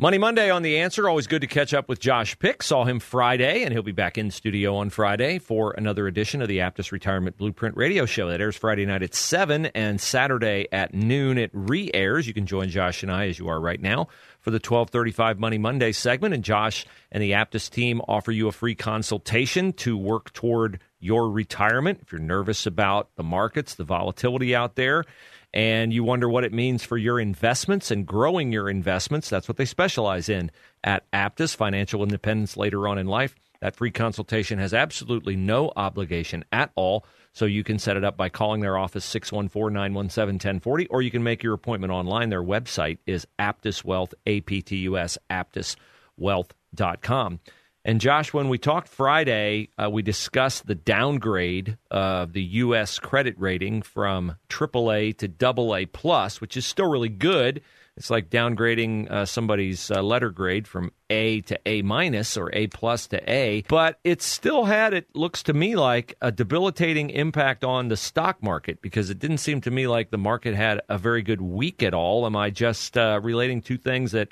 Money 0.00 0.16
Monday 0.16 0.48
on 0.48 0.62
The 0.62 0.78
Answer. 0.78 1.06
Always 1.10 1.26
good 1.26 1.42
to 1.42 1.46
catch 1.46 1.74
up 1.74 1.86
with 1.86 2.00
Josh 2.00 2.38
Pick. 2.38 2.62
Saw 2.62 2.86
him 2.86 3.00
Friday, 3.00 3.64
and 3.64 3.70
he'll 3.70 3.82
be 3.82 3.92
back 3.92 4.16
in 4.16 4.30
studio 4.30 4.76
on 4.76 4.88
Friday 4.88 5.38
for 5.38 5.72
another 5.72 6.06
edition 6.06 6.40
of 6.40 6.48
the 6.48 6.56
Aptus 6.60 6.90
Retirement 6.90 7.36
Blueprint 7.36 7.76
Radio 7.76 8.06
Show. 8.06 8.30
That 8.30 8.40
airs 8.40 8.56
Friday 8.56 8.86
night 8.86 9.02
at 9.02 9.14
7 9.14 9.66
and 9.66 10.00
Saturday 10.00 10.66
at 10.72 10.94
noon. 10.94 11.36
It 11.36 11.50
re 11.52 11.90
airs. 11.92 12.26
You 12.26 12.32
can 12.32 12.46
join 12.46 12.70
Josh 12.70 13.02
and 13.02 13.12
I, 13.12 13.26
as 13.26 13.38
you 13.38 13.48
are 13.48 13.60
right 13.60 13.78
now, 13.78 14.08
for 14.40 14.50
the 14.50 14.54
1235 14.54 15.38
Money 15.38 15.58
Monday 15.58 15.92
segment. 15.92 16.32
And 16.32 16.42
Josh 16.42 16.86
and 17.12 17.22
the 17.22 17.32
Aptus 17.32 17.68
team 17.68 18.00
offer 18.08 18.32
you 18.32 18.48
a 18.48 18.52
free 18.52 18.74
consultation 18.74 19.74
to 19.74 19.98
work 19.98 20.32
toward 20.32 20.80
your 20.98 21.30
retirement. 21.30 21.98
If 22.00 22.10
you're 22.10 22.22
nervous 22.22 22.64
about 22.64 23.14
the 23.16 23.22
markets, 23.22 23.74
the 23.74 23.84
volatility 23.84 24.54
out 24.54 24.76
there, 24.76 25.04
and 25.52 25.92
you 25.92 26.04
wonder 26.04 26.28
what 26.28 26.44
it 26.44 26.52
means 26.52 26.84
for 26.84 26.96
your 26.96 27.18
investments 27.18 27.90
and 27.90 28.06
growing 28.06 28.52
your 28.52 28.70
investments, 28.70 29.28
that's 29.28 29.48
what 29.48 29.56
they 29.56 29.64
specialize 29.64 30.28
in 30.28 30.50
at 30.84 31.10
Aptus, 31.12 31.56
financial 31.56 32.02
independence 32.02 32.56
later 32.56 32.86
on 32.86 32.98
in 32.98 33.06
life. 33.06 33.34
That 33.60 33.76
free 33.76 33.90
consultation 33.90 34.58
has 34.58 34.72
absolutely 34.72 35.36
no 35.36 35.72
obligation 35.76 36.44
at 36.52 36.70
all. 36.76 37.04
So 37.32 37.44
you 37.44 37.62
can 37.62 37.78
set 37.78 37.96
it 37.96 38.04
up 38.04 38.16
by 38.16 38.28
calling 38.28 38.60
their 38.60 38.78
office 38.78 39.04
614 39.04 39.74
917 39.74 40.34
1040, 40.34 40.86
or 40.86 41.02
you 41.02 41.10
can 41.10 41.22
make 41.22 41.42
your 41.42 41.54
appointment 41.54 41.92
online. 41.92 42.30
Their 42.30 42.42
website 42.42 42.98
is 43.06 43.26
Aptus 43.38 43.84
Wealth, 43.84 44.14
A 44.26 44.40
P 44.40 44.62
T 44.62 44.76
U 44.78 44.96
S, 44.96 45.18
aptuswealth.com. 45.30 47.40
And 47.84 48.00
Josh, 48.00 48.34
when 48.34 48.50
we 48.50 48.58
talked 48.58 48.88
Friday, 48.88 49.70
uh, 49.78 49.88
we 49.90 50.02
discussed 50.02 50.66
the 50.66 50.74
downgrade 50.74 51.78
of 51.90 52.34
the 52.34 52.42
U.S. 52.42 52.98
credit 52.98 53.34
rating 53.38 53.80
from 53.80 54.36
AAA 54.50 55.16
to 55.18 55.46
AA 55.46 55.86
plus, 55.90 56.40
which 56.40 56.58
is 56.58 56.66
still 56.66 56.90
really 56.90 57.08
good. 57.08 57.62
It's 57.96 58.10
like 58.10 58.30
downgrading 58.30 59.10
uh, 59.10 59.26
somebody's 59.26 59.90
uh, 59.90 60.02
letter 60.02 60.30
grade 60.30 60.68
from 60.68 60.92
A 61.10 61.40
to 61.42 61.58
A 61.66 61.82
minus 61.82 62.36
or 62.36 62.50
A 62.54 62.66
plus 62.68 63.06
to 63.08 63.30
A, 63.30 63.62
but 63.68 63.98
it 64.04 64.22
still 64.22 64.64
had, 64.64 64.94
it 64.94 65.08
looks 65.14 65.42
to 65.44 65.52
me 65.52 65.76
like, 65.76 66.14
a 66.20 66.30
debilitating 66.30 67.10
impact 67.10 67.64
on 67.64 67.88
the 67.88 67.96
stock 67.96 68.42
market 68.42 68.80
because 68.80 69.10
it 69.10 69.18
didn't 69.18 69.38
seem 69.38 69.60
to 69.62 69.70
me 69.70 69.86
like 69.86 70.10
the 70.10 70.18
market 70.18 70.54
had 70.54 70.80
a 70.88 70.98
very 70.98 71.22
good 71.22 71.42
week 71.42 71.82
at 71.82 71.92
all. 71.92 72.24
Am 72.24 72.36
I 72.36 72.50
just 72.50 72.96
uh, 72.96 73.20
relating 73.22 73.60
two 73.60 73.76
things 73.76 74.12
that 74.12 74.28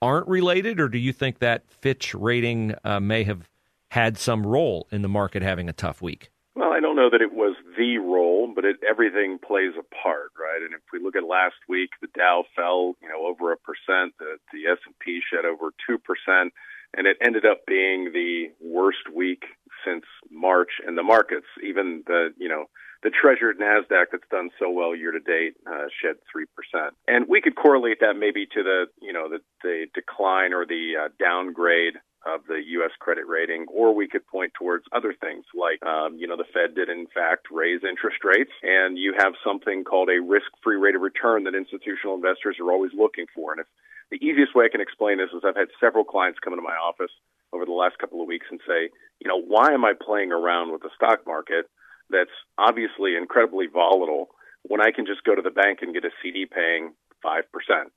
aren't 0.00 0.28
related, 0.28 0.80
or 0.80 0.88
do 0.88 0.98
you 0.98 1.12
think 1.12 1.38
that 1.38 1.68
Fitch 1.70 2.14
rating 2.14 2.74
uh, 2.84 3.00
may 3.00 3.24
have 3.24 3.48
had 3.88 4.18
some 4.18 4.46
role 4.46 4.88
in 4.90 5.02
the 5.02 5.08
market 5.08 5.42
having 5.42 5.68
a 5.68 5.72
tough 5.72 6.02
week? 6.02 6.30
Well, 6.56 6.72
I 6.72 6.80
don't 6.80 6.94
know 6.94 7.10
that 7.10 7.20
it 7.20 7.32
was 7.32 7.56
the 7.76 7.98
role, 7.98 8.52
but 8.54 8.64
it, 8.64 8.76
everything 8.88 9.38
plays 9.38 9.72
a 9.78 9.82
part, 9.94 10.30
right? 10.38 10.62
And 10.62 10.72
if 10.72 10.82
we 10.92 11.00
look 11.00 11.16
at 11.16 11.24
last 11.24 11.56
week, 11.68 11.90
the 12.00 12.08
Dow 12.16 12.44
fell, 12.54 12.94
you 13.02 13.08
know, 13.08 13.26
over 13.26 13.52
a 13.52 13.56
percent, 13.56 14.14
the, 14.18 14.36
the 14.52 14.70
S&P 14.70 15.20
shed 15.32 15.44
over 15.44 15.70
two 15.86 15.98
percent, 15.98 16.52
and 16.96 17.08
it 17.08 17.16
ended 17.20 17.44
up 17.44 17.66
being 17.66 18.12
the 18.12 18.52
worst 18.60 19.10
week 19.12 19.44
since 19.84 20.04
March 20.30 20.70
in 20.86 20.94
the 20.94 21.02
markets. 21.02 21.46
Even 21.62 22.04
the, 22.06 22.32
you 22.38 22.48
know, 22.48 22.66
the 23.04 23.10
treasured 23.10 23.60
Nasdaq 23.60 24.06
that's 24.10 24.28
done 24.30 24.50
so 24.58 24.70
well 24.70 24.96
year 24.96 25.12
to 25.12 25.20
date 25.20 25.54
uh, 25.68 25.86
shed 26.02 26.16
three 26.32 26.46
percent, 26.56 26.94
and 27.06 27.28
we 27.28 27.40
could 27.40 27.54
correlate 27.54 28.00
that 28.00 28.16
maybe 28.18 28.46
to 28.46 28.62
the 28.64 28.86
you 29.00 29.12
know 29.12 29.28
the, 29.28 29.38
the 29.62 29.86
decline 29.94 30.52
or 30.52 30.66
the 30.66 31.06
uh, 31.06 31.08
downgrade 31.20 31.94
of 32.26 32.40
the 32.48 32.60
U.S. 32.80 32.90
credit 32.98 33.28
rating, 33.28 33.66
or 33.68 33.94
we 33.94 34.08
could 34.08 34.26
point 34.26 34.52
towards 34.58 34.84
other 34.96 35.12
things 35.12 35.44
like, 35.54 35.84
um, 35.84 36.16
you 36.16 36.26
know, 36.26 36.36
the 36.36 36.48
Fed 36.54 36.74
did 36.74 36.88
in 36.88 37.06
fact 37.12 37.48
raise 37.52 37.84
interest 37.84 38.24
rates, 38.24 38.50
and 38.62 38.98
you 38.98 39.14
have 39.18 39.34
something 39.44 39.84
called 39.84 40.08
a 40.08 40.24
risk-free 40.24 40.76
rate 40.76 40.96
of 40.96 41.02
return 41.02 41.44
that 41.44 41.54
institutional 41.54 42.14
investors 42.14 42.56
are 42.60 42.72
always 42.72 42.92
looking 42.96 43.26
for. 43.34 43.52
And 43.52 43.60
if 43.60 43.66
the 44.10 44.24
easiest 44.24 44.54
way 44.54 44.64
I 44.64 44.72
can 44.72 44.80
explain 44.80 45.18
this 45.18 45.36
is 45.36 45.44
I've 45.44 45.56
had 45.56 45.68
several 45.80 46.04
clients 46.04 46.40
come 46.40 46.52
into 46.52 46.64
my 46.64 46.76
office 46.76 47.12
over 47.52 47.64
the 47.64 47.76
last 47.76 47.98
couple 47.98 48.20
of 48.20 48.26
weeks 48.26 48.46
and 48.50 48.60
say, 48.66 48.88
you 49.20 49.28
know, 49.28 49.40
why 49.40 49.72
am 49.72 49.84
I 49.84 49.92
playing 49.92 50.32
around 50.32 50.72
with 50.72 50.82
the 50.82 50.90
stock 50.96 51.26
market? 51.26 51.68
That's 52.10 52.34
obviously 52.58 53.16
incredibly 53.16 53.66
volatile 53.66 54.28
when 54.62 54.80
I 54.80 54.90
can 54.90 55.06
just 55.06 55.24
go 55.24 55.34
to 55.34 55.42
the 55.42 55.50
bank 55.50 55.80
and 55.82 55.92
get 55.92 56.04
a 56.04 56.10
CD 56.22 56.46
paying 56.46 56.94
5% 57.24 57.42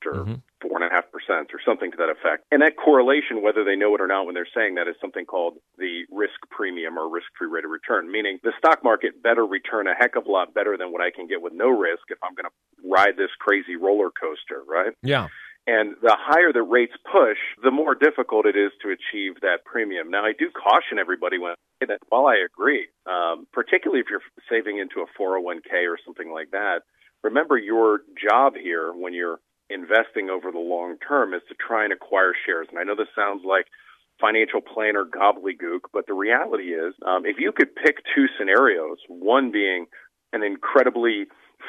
or 0.06 0.12
mm-hmm. 0.12 0.34
4.5% 0.64 1.02
or 1.52 1.60
something 1.64 1.90
to 1.90 1.96
that 1.98 2.08
effect. 2.08 2.44
And 2.50 2.62
that 2.62 2.76
correlation, 2.76 3.42
whether 3.42 3.62
they 3.62 3.76
know 3.76 3.94
it 3.94 4.00
or 4.00 4.06
not 4.06 4.24
when 4.26 4.34
they're 4.34 4.48
saying 4.54 4.74
that, 4.76 4.88
is 4.88 4.96
something 5.00 5.26
called 5.26 5.54
the 5.76 6.04
risk 6.10 6.40
premium 6.50 6.98
or 6.98 7.08
risk 7.08 7.26
free 7.38 7.48
rate 7.48 7.64
of 7.64 7.70
return, 7.70 8.10
meaning 8.10 8.38
the 8.42 8.52
stock 8.58 8.82
market 8.82 9.22
better 9.22 9.44
return 9.44 9.86
a 9.86 9.94
heck 9.94 10.16
of 10.16 10.26
a 10.26 10.30
lot 10.30 10.54
better 10.54 10.76
than 10.78 10.90
what 10.90 11.02
I 11.02 11.10
can 11.10 11.26
get 11.26 11.42
with 11.42 11.52
no 11.52 11.68
risk 11.68 12.02
if 12.08 12.18
I'm 12.22 12.34
going 12.34 12.48
to 12.48 12.88
ride 12.88 13.16
this 13.16 13.30
crazy 13.38 13.76
roller 13.76 14.10
coaster, 14.10 14.62
right? 14.66 14.92
Yeah. 15.02 15.28
And 15.68 15.96
the 16.00 16.16
higher 16.16 16.50
the 16.50 16.62
rates 16.62 16.96
push, 17.04 17.36
the 17.62 17.70
more 17.70 17.94
difficult 17.94 18.46
it 18.46 18.56
is 18.56 18.72
to 18.80 18.88
achieve 18.88 19.42
that 19.42 19.68
premium. 19.68 20.08
Now, 20.08 20.24
I 20.24 20.32
do 20.32 20.48
caution 20.48 20.96
everybody 20.98 21.36
when 21.36 21.52
I 21.52 21.60
say 21.84 21.86
that 21.92 22.00
while 22.08 22.24
I 22.24 22.40
agree, 22.40 22.88
um, 23.04 23.46
particularly 23.52 24.00
if 24.00 24.06
you're 24.08 24.24
saving 24.48 24.78
into 24.78 25.04
a 25.04 25.08
401k 25.20 25.84
or 25.84 25.98
something 26.06 26.32
like 26.32 26.52
that, 26.52 26.88
remember 27.22 27.58
your 27.58 28.00
job 28.16 28.54
here 28.56 28.94
when 28.96 29.12
you're 29.12 29.40
investing 29.68 30.30
over 30.30 30.50
the 30.50 30.58
long 30.58 30.96
term 31.06 31.34
is 31.34 31.42
to 31.50 31.54
try 31.54 31.84
and 31.84 31.92
acquire 31.92 32.32
shares. 32.46 32.68
And 32.70 32.78
I 32.78 32.84
know 32.84 32.96
this 32.96 33.12
sounds 33.14 33.44
like 33.44 33.66
financial 34.18 34.62
planner 34.62 35.04
gobbledygook, 35.04 35.92
but 35.92 36.06
the 36.06 36.14
reality 36.14 36.72
is 36.72 36.94
um, 37.04 37.26
if 37.26 37.36
you 37.38 37.52
could 37.52 37.76
pick 37.76 37.96
two 38.16 38.24
scenarios, 38.38 38.96
one 39.08 39.52
being 39.52 39.84
an 40.32 40.42
incredibly 40.42 41.26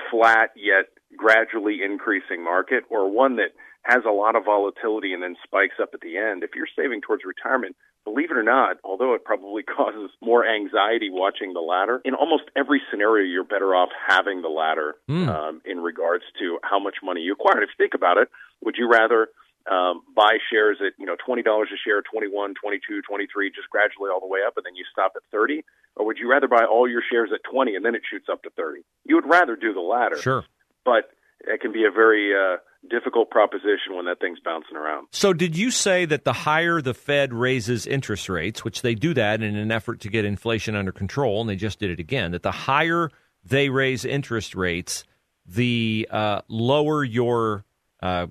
flat 0.09 0.52
yet 0.56 0.88
gradually 1.18 1.80
increasing 1.84 2.42
market, 2.44 2.84
or 2.90 3.12
one 3.12 3.36
that 3.36 3.52
has 3.84 4.03
a 4.07 4.12
lot 4.12 4.35
of 4.35 4.45
volatility 4.45 5.13
and 5.13 5.23
then 5.23 5.35
spikes 5.44 5.75
up 5.81 5.90
at 5.94 6.01
the 6.01 6.17
end. 6.17 6.44
If 6.44 6.51
you're 6.56 6.67
saving 6.75 7.01
towards 7.01 7.23
retirement, 7.23 7.75
believe 8.03 8.31
it 8.31 8.38
or 8.38 8.44
not, 8.44 8.78
although 8.84 9.13
it 9.13 9.23
probably 9.23 9.63
causes 9.78 10.12
more 10.22 10.45
anxiety 10.45 11.09
watching 11.09 11.53
the 11.53 11.62
latter, 11.62 12.01
in 12.06 12.13
almost 12.13 12.44
every 12.56 12.81
scenario, 12.91 13.25
you're 13.25 13.44
better 13.44 13.75
off 13.75 13.90
having 14.07 14.41
the 14.41 14.50
latter 14.50 14.95
mm. 15.09 15.28
um, 15.28 15.62
in 15.66 15.79
regards 15.79 16.23
to 16.40 16.59
how 16.63 16.79
much 16.79 16.97
money 17.03 17.22
you 17.22 17.34
acquire. 17.34 17.62
If 17.63 17.69
you 17.78 17.84
think 17.84 17.94
about 17.94 18.17
it, 18.17 18.29
would 18.62 18.75
you 18.78 18.90
rather 18.90 19.29
um, 19.69 20.01
buy 20.16 20.38
shares 20.51 20.78
at 20.81 20.94
you 20.97 21.06
know 21.06 21.16
twenty 21.23 21.44
dollars 21.44 21.69
a 21.73 21.78
share, 21.78 22.01
twenty 22.01 22.28
one, 22.28 22.53
twenty 22.56 22.79
two, 22.85 23.01
twenty 23.01 23.28
three, 23.31 23.51
just 23.51 23.69
gradually 23.69 24.09
all 24.09 24.19
the 24.19 24.28
way 24.28 24.40
up, 24.46 24.57
and 24.57 24.66
then 24.66 24.75
you 24.75 24.84
stop 24.91 25.13
at 25.16 25.22
thirty, 25.31 25.63
or 25.96 26.06
would 26.06 26.17
you 26.17 26.29
rather 26.29 26.47
buy 26.47 26.63
all 26.63 26.90
your 26.90 27.03
shares 27.11 27.29
at 27.34 27.41
twenty 27.50 27.75
and 27.75 27.85
then 27.85 27.94
it 27.94 28.01
shoots 28.09 28.28
up 28.31 28.41
to 28.44 28.50
thirty? 28.51 28.81
You 29.06 29.16
would 29.16 29.29
rather 29.29 29.56
do 29.56 29.73
the 29.73 29.81
latter. 29.81 30.17
Sure, 30.17 30.44
but 30.85 31.11
it 31.41 31.61
can 31.61 31.72
be 31.72 31.85
a 31.85 31.91
very 31.91 32.34
uh, 32.34 32.57
difficult 32.90 33.29
proposition 33.29 33.95
when 33.95 34.06
that 34.06 34.19
thing's 34.19 34.40
bouncing 34.40 34.78
around. 34.78 35.07
So, 35.12 35.34
did 35.34 35.57
you 35.57 35.72
say 35.72 36.06
that 36.06 36.23
the 36.23 36.34
higher 36.34 36.81
the 36.81 36.94
Fed 36.94 37.34
raises 37.34 37.85
interest 37.85 38.29
rates, 38.29 38.63
which 38.63 38.81
they 38.81 38.95
do 38.95 39.13
that 39.13 39.41
in 39.41 39.56
an 39.56 39.72
effort 39.72 40.00
to 40.01 40.09
get 40.09 40.25
inflation 40.25 40.75
under 40.75 40.91
control, 40.91 41.41
and 41.41 41.50
they 41.50 41.56
just 41.56 41.79
did 41.79 41.90
it 41.90 42.00
again, 42.00 42.31
that 42.31 42.44
the 42.44 42.51
higher 42.51 43.09
they 43.44 43.69
raise 43.69 44.06
interest 44.06 44.56
rates, 44.56 45.03
the 45.46 46.08
uh, 46.11 46.41
lower 46.47 47.03
your 47.03 47.66
uh, 48.02 48.28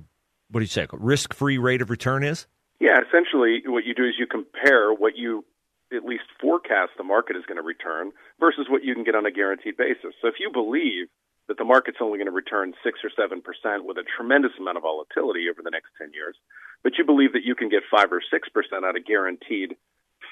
what 0.50 0.60
do 0.60 0.64
you 0.64 0.68
say 0.68 0.86
risk 0.92 1.34
free 1.34 1.58
rate 1.58 1.82
of 1.82 1.90
return 1.90 2.24
is? 2.24 2.46
Yeah, 2.80 2.98
essentially, 3.06 3.62
what 3.66 3.84
you 3.84 3.94
do 3.94 4.04
is 4.04 4.14
you 4.18 4.26
compare 4.26 4.92
what 4.92 5.16
you 5.16 5.44
at 5.92 6.04
least 6.04 6.24
forecast 6.40 6.92
the 6.96 7.04
market 7.04 7.36
is 7.36 7.44
going 7.46 7.56
to 7.56 7.62
return 7.62 8.12
versus 8.38 8.66
what 8.68 8.84
you 8.84 8.94
can 8.94 9.04
get 9.04 9.14
on 9.14 9.26
a 9.26 9.30
guaranteed 9.30 9.76
basis. 9.76 10.14
So, 10.22 10.28
if 10.28 10.34
you 10.38 10.50
believe 10.52 11.08
that 11.48 11.58
the 11.58 11.64
market's 11.64 11.98
only 12.00 12.18
going 12.18 12.26
to 12.26 12.32
return 12.32 12.74
six 12.84 13.00
or 13.02 13.10
seven 13.16 13.40
percent 13.42 13.84
with 13.84 13.96
a 13.96 14.04
tremendous 14.16 14.52
amount 14.60 14.76
of 14.76 14.82
volatility 14.82 15.46
over 15.50 15.62
the 15.62 15.70
next 15.70 15.88
ten 15.98 16.12
years, 16.12 16.36
but 16.84 16.92
you 16.98 17.04
believe 17.04 17.32
that 17.32 17.44
you 17.44 17.54
can 17.54 17.68
get 17.68 17.82
five 17.90 18.12
or 18.12 18.22
six 18.30 18.48
percent 18.48 18.84
out 18.84 18.96
of 18.96 19.04
guaranteed 19.04 19.76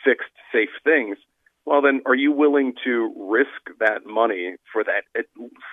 fixed 0.05 0.37
safe 0.53 0.71
things, 0.85 1.17
well 1.65 1.83
then 1.83 2.01
are 2.07 2.15
you 2.15 2.31
willing 2.31 2.75
to 2.85 3.13
risk 3.17 3.77
that 3.81 4.07
money 4.07 4.55
for 4.73 4.85
that 4.85 5.03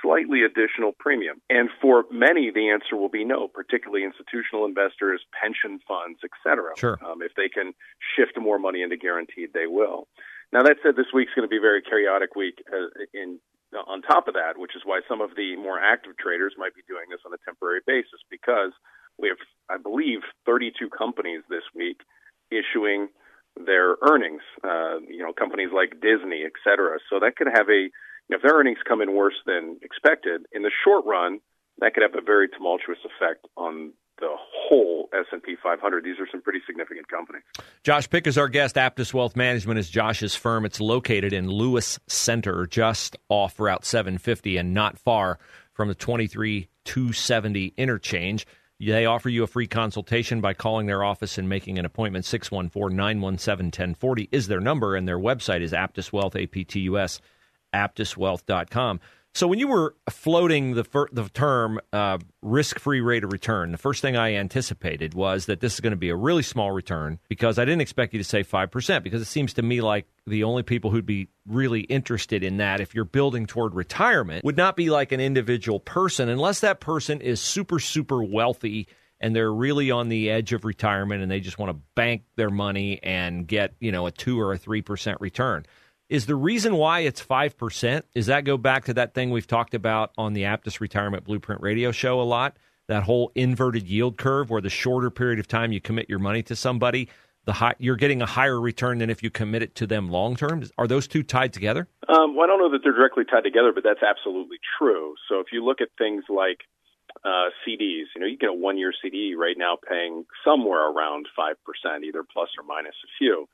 slightly 0.02 0.44
additional 0.44 0.92
premium? 0.98 1.42
And 1.50 1.70
for 1.82 2.06
many 2.12 2.50
the 2.50 2.70
answer 2.70 2.96
will 2.96 3.10
be 3.10 3.26
no, 3.26 3.48
particularly 3.48 4.04
institutional 4.04 4.66
investors, 4.66 5.22
pension 5.40 5.80
funds, 5.88 6.20
etc. 6.24 6.72
Sure. 6.78 6.98
Um, 7.06 7.22
if 7.22 7.34
they 7.36 7.50
can 7.50 7.74
shift 8.16 8.40
more 8.40 8.58
money 8.58 8.82
into 8.82 8.98
guaranteed, 8.98 9.52
they 9.54 9.68
will. 9.68 10.08
Now 10.52 10.62
that 10.64 10.78
said, 10.84 10.96
this 10.96 11.08
week's 11.14 11.34
going 11.36 11.48
to 11.48 11.50
be 11.50 11.58
a 11.58 11.62
very 11.62 11.82
chaotic 11.82 12.36
week 12.36 12.64
uh, 12.72 12.94
in 13.14 13.40
on 13.76 14.02
top 14.02 14.28
of 14.28 14.34
that, 14.34 14.58
which 14.58 14.76
is 14.76 14.82
why 14.86 15.02
some 15.08 15.22
of 15.22 15.36
the 15.36 15.56
more 15.56 15.80
active 15.80 16.18
traders 16.18 16.54
might 16.58 16.76
be 16.76 16.82
doing 16.88 17.06
this 17.10 17.22
on 17.26 17.34
a 17.34 17.42
temporary 17.46 17.82
basis 17.86 18.22
because 18.30 18.72
we 19.18 19.30
have, 19.30 19.38
I 19.70 19.78
believe, 19.78 20.20
32 20.46 20.90
companies 20.90 21.42
this 21.50 21.64
week 21.76 22.02
issuing 22.52 23.10
their 23.56 23.96
earnings. 24.02 24.42
Uh, 24.64 25.00
you 25.08 25.22
know, 25.22 25.34
companies 25.34 25.70
like 25.74 26.02
Disney, 26.02 26.44
et 26.46 26.54
cetera. 26.64 26.98
So 27.10 27.20
that 27.20 27.36
could 27.36 27.48
have 27.48 27.70
a, 27.70 27.90
if 28.30 28.42
their 28.42 28.54
earnings 28.54 28.80
come 28.88 29.02
in 29.02 29.14
worse 29.14 29.38
than 29.46 29.78
expected, 29.82 30.46
in 30.52 30.64
the 30.64 30.72
short 30.84 31.06
run, 31.06 31.40
that 31.80 31.94
could 31.94 32.04
have 32.04 32.16
a 32.16 32.26
very 32.26 32.48
tumultuous 32.50 33.00
effect 33.06 33.46
on 33.58 33.94
the 34.20 34.30
whole 34.38 35.10
S&P 35.14 35.56
500. 35.62 36.04
These 36.04 36.20
are 36.20 36.28
some 36.32 36.42
pretty 36.42 36.60
significant 36.66 37.08
companies. 37.08 37.44
Josh 37.84 38.10
Pick 38.10 38.28
is 38.28 38.38
our 38.38 38.50
guest. 38.50 38.76
Aptus 38.76 39.14
Wealth 39.14 39.36
Management 39.36 39.80
is 39.80 39.90
Josh's 39.90 40.36
firm. 40.36 40.66
It's 40.66 40.80
located 40.80 41.34
in 41.34 41.50
Lewis 41.50 42.00
Center, 42.08 42.66
just 42.68 43.18
off 43.30 43.60
Route 43.60 43.86
750 43.86 44.58
and 44.58 44.74
not 44.74 44.98
far 44.98 45.40
from 45.74 45.88
the 45.88 45.96
23 45.96 46.68
270 46.86 47.74
interchange. 47.78 48.46
They 48.80 49.06
offer 49.06 49.30
you 49.30 49.44
a 49.44 49.48
free 49.48 49.68
consultation 49.68 50.42
by 50.42 50.54
calling 50.54 50.88
their 50.88 51.04
office 51.04 51.38
and 51.38 51.48
making 51.48 51.80
an 51.80 51.86
appointment. 51.86 52.26
614 52.26 52.96
917 52.96 53.66
1040 53.68 54.30
is 54.32 54.48
their 54.48 54.60
number, 54.60 54.96
and 54.96 55.08
their 55.08 55.20
website 55.20 55.62
is 55.62 55.72
Aptus 55.72 56.12
Wealth, 56.12 56.36
A 56.36 56.48
P 56.48 56.66
T 56.66 56.82
U 56.82 56.98
S, 56.98 57.22
aptuswealth.com. 57.74 59.00
So 59.36 59.48
when 59.48 59.58
you 59.58 59.68
were 59.68 59.96
floating 60.12 60.76
the 60.76 60.84
fir- 60.84 61.10
the 61.12 61.28
term 61.28 61.80
uh, 61.92 62.20
risk-free 62.44 63.02
rate 63.02 63.24
of 63.24 63.32
return, 63.32 63.72
the 63.72 63.80
first 63.80 64.00
thing 64.00 64.16
I 64.16 64.36
anticipated 64.36 65.16
was 65.16 65.48
that 65.48 65.60
this 65.60 65.74
is 65.74 65.80
going 65.80 65.92
to 65.92 65.98
be 65.98 66.10
a 66.10 66.16
really 66.16 66.44
small 66.44 66.72
return 66.72 67.18
because 67.30 67.58
I 67.58 67.66
didn't 67.66 67.82
expect 67.82 68.14
you 68.14 68.20
to 68.20 68.24
say 68.24 68.44
5% 68.44 69.02
because 69.02 69.24
it 69.24 69.26
seems 69.26 69.54
to 69.54 69.64
me 69.64 69.82
like 69.82 70.06
the 70.28 70.44
only 70.44 70.62
people 70.62 70.92
who'd 70.92 71.08
be 71.08 71.30
really 71.48 71.82
interested 71.82 72.44
in 72.44 72.58
that 72.58 72.80
if 72.80 72.94
you're 72.94 73.06
building 73.06 73.48
toward 73.48 73.74
retirement 73.74 74.46
would 74.46 74.56
not 74.58 74.76
be 74.76 74.92
like 74.92 75.12
an 75.12 75.20
individual 75.20 75.80
person 75.80 76.30
unless 76.30 76.60
that 76.60 76.80
person 76.80 77.20
is 77.20 77.42
super 77.42 77.80
super 77.80 78.24
wealthy 78.24 78.88
and 79.20 79.34
they're 79.36 79.54
really 79.54 79.90
on 79.90 80.10
the 80.10 80.30
edge 80.30 80.52
of 80.52 80.66
retirement 80.66 81.24
and 81.24 81.32
they 81.32 81.40
just 81.40 81.58
want 81.58 81.72
to 81.72 81.82
bank 81.96 82.24
their 82.36 82.50
money 82.50 83.00
and 83.02 83.48
get, 83.48 83.74
you 83.80 83.90
know, 83.90 84.06
a 84.06 84.12
2 84.12 84.40
or 84.40 84.52
a 84.52 84.60
3% 84.60 85.16
return. 85.22 85.66
Is 86.10 86.26
the 86.26 86.36
reason 86.36 86.76
why 86.76 87.00
it's 87.00 87.24
5%, 87.24 88.04
is 88.14 88.26
that 88.26 88.44
go 88.44 88.58
back 88.58 88.86
to 88.86 88.94
that 88.96 89.14
thing 89.14 89.32
we've 89.32 89.48
talked 89.48 89.74
about 89.74 90.12
on 90.18 90.34
the 90.34 90.44
Aptus 90.44 90.80
Retirement 90.80 91.24
Blueprint 91.24 91.62
radio 91.62 91.92
show 91.92 92.20
a 92.20 92.24
lot? 92.24 92.58
That 92.88 93.04
whole 93.04 93.32
inverted 93.36 93.88
yield 93.88 94.18
curve 94.18 94.50
where 94.50 94.62
the 94.62 94.70
shorter 94.70 95.10
period 95.10 95.40
of 95.40 95.48
time 95.48 95.72
you 95.72 95.80
commit 95.80 96.10
your 96.10 96.20
money 96.20 96.44
to 96.44 96.56
somebody, 96.56 97.08
the 97.46 97.54
high, 97.54 97.76
you're 97.80 97.96
getting 97.96 98.22
a 98.22 98.26
higher 98.26 98.60
return 98.60 98.98
than 99.00 99.10
if 99.10 99.24
you 99.24 99.30
commit 99.30 99.64
it 99.64 99.76
to 99.76 99.88
them 99.88 100.10
long 100.10 100.36
term. 100.36 100.64
Are 100.78 100.88
those 100.88 101.08
two 101.08 101.24
tied 101.24 101.54
together? 101.54 101.88
Um, 102.10 102.36
well, 102.36 102.44
I 102.44 102.48
don't 102.48 102.60
know 102.60 102.72
that 102.72 102.82
they're 102.84 102.94
directly 102.94 103.24
tied 103.24 103.44
together, 103.44 103.72
but 103.74 103.84
that's 103.84 104.04
absolutely 104.04 104.58
true. 104.78 105.16
So 105.30 105.40
if 105.40 105.48
you 105.54 105.64
look 105.64 105.80
at 105.80 105.88
things 105.98 106.26
like 106.30 106.60
uh, 107.24 107.50
CDs, 107.66 108.12
you 108.16 108.20
know, 108.20 108.28
you 108.28 108.38
get 108.38 108.50
a 108.50 108.54
one 108.54 108.78
year 108.78 108.94
CD 109.02 109.36
right 109.36 109.56
now 109.58 109.78
paying 109.78 110.26
somewhere 110.44 110.90
around 110.90 111.28
5%, 111.38 111.56
either 112.04 112.24
plus 112.32 112.50
or 112.60 112.66
minus 112.68 112.96
a 113.04 113.10
few. 113.18 113.48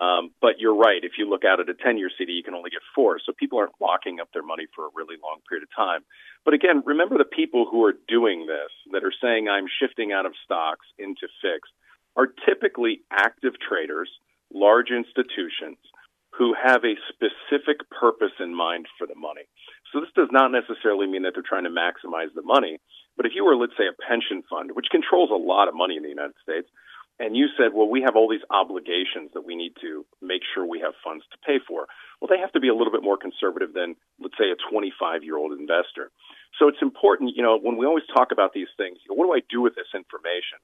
Um, 0.00 0.30
but 0.40 0.58
you're 0.58 0.76
right. 0.76 1.02
If 1.02 1.12
you 1.18 1.28
look 1.28 1.44
out 1.44 1.60
at 1.60 1.68
a 1.68 1.74
10 1.74 1.98
year 1.98 2.10
CD, 2.16 2.32
you 2.32 2.42
can 2.42 2.54
only 2.54 2.70
get 2.70 2.82
four. 2.94 3.18
So 3.24 3.32
people 3.32 3.58
aren't 3.58 3.80
locking 3.80 4.20
up 4.20 4.28
their 4.32 4.42
money 4.42 4.66
for 4.74 4.86
a 4.86 4.90
really 4.94 5.16
long 5.22 5.40
period 5.48 5.64
of 5.64 5.74
time. 5.74 6.04
But 6.44 6.54
again, 6.54 6.82
remember 6.84 7.16
the 7.18 7.24
people 7.24 7.66
who 7.70 7.84
are 7.84 7.94
doing 8.08 8.46
this 8.46 8.70
that 8.92 9.04
are 9.04 9.14
saying, 9.22 9.48
I'm 9.48 9.66
shifting 9.80 10.12
out 10.12 10.26
of 10.26 10.32
stocks 10.44 10.86
into 10.98 11.28
fixed, 11.40 11.72
are 12.16 12.28
typically 12.46 13.02
active 13.10 13.54
traders, 13.60 14.10
large 14.52 14.90
institutions 14.90 15.78
who 16.36 16.52
have 16.52 16.84
a 16.84 17.00
specific 17.08 17.80
purpose 17.88 18.32
in 18.40 18.54
mind 18.54 18.86
for 18.98 19.06
the 19.06 19.14
money. 19.14 19.48
So 19.92 20.00
this 20.00 20.12
does 20.14 20.28
not 20.30 20.52
necessarily 20.52 21.06
mean 21.06 21.22
that 21.22 21.32
they're 21.34 21.46
trying 21.46 21.64
to 21.64 21.72
maximize 21.72 22.28
the 22.34 22.42
money. 22.42 22.78
But 23.16 23.24
if 23.24 23.32
you 23.34 23.44
were, 23.44 23.56
let's 23.56 23.72
say, 23.78 23.88
a 23.88 23.96
pension 23.96 24.42
fund, 24.48 24.72
which 24.74 24.92
controls 24.92 25.30
a 25.32 25.40
lot 25.40 25.68
of 25.68 25.74
money 25.74 25.96
in 25.96 26.02
the 26.02 26.12
United 26.12 26.36
States, 26.42 26.68
and 27.18 27.36
you 27.36 27.48
said, 27.56 27.72
well, 27.72 27.88
we 27.88 28.02
have 28.02 28.14
all 28.14 28.28
these 28.28 28.44
obligations 28.50 29.32
that 29.32 29.44
we 29.44 29.56
need 29.56 29.72
to 29.80 30.04
make 30.20 30.42
sure 30.52 30.66
we 30.66 30.80
have 30.80 30.92
funds 31.02 31.24
to 31.32 31.38
pay 31.46 31.58
for. 31.66 31.86
Well, 32.20 32.28
they 32.28 32.40
have 32.40 32.52
to 32.52 32.60
be 32.60 32.68
a 32.68 32.74
little 32.74 32.92
bit 32.92 33.02
more 33.02 33.16
conservative 33.16 33.72
than, 33.72 33.96
let's 34.20 34.36
say, 34.38 34.52
a 34.52 34.70
25 34.70 35.24
year 35.24 35.36
old 35.36 35.52
investor. 35.52 36.12
So 36.58 36.68
it's 36.68 36.82
important, 36.82 37.36
you 37.36 37.42
know, 37.42 37.58
when 37.58 37.76
we 37.76 37.86
always 37.86 38.04
talk 38.14 38.32
about 38.32 38.52
these 38.52 38.68
things, 38.76 38.98
you 39.04 39.12
know, 39.12 39.16
what 39.16 39.26
do 39.26 39.32
I 39.32 39.40
do 39.48 39.62
with 39.62 39.74
this 39.74 39.88
information? 39.94 40.60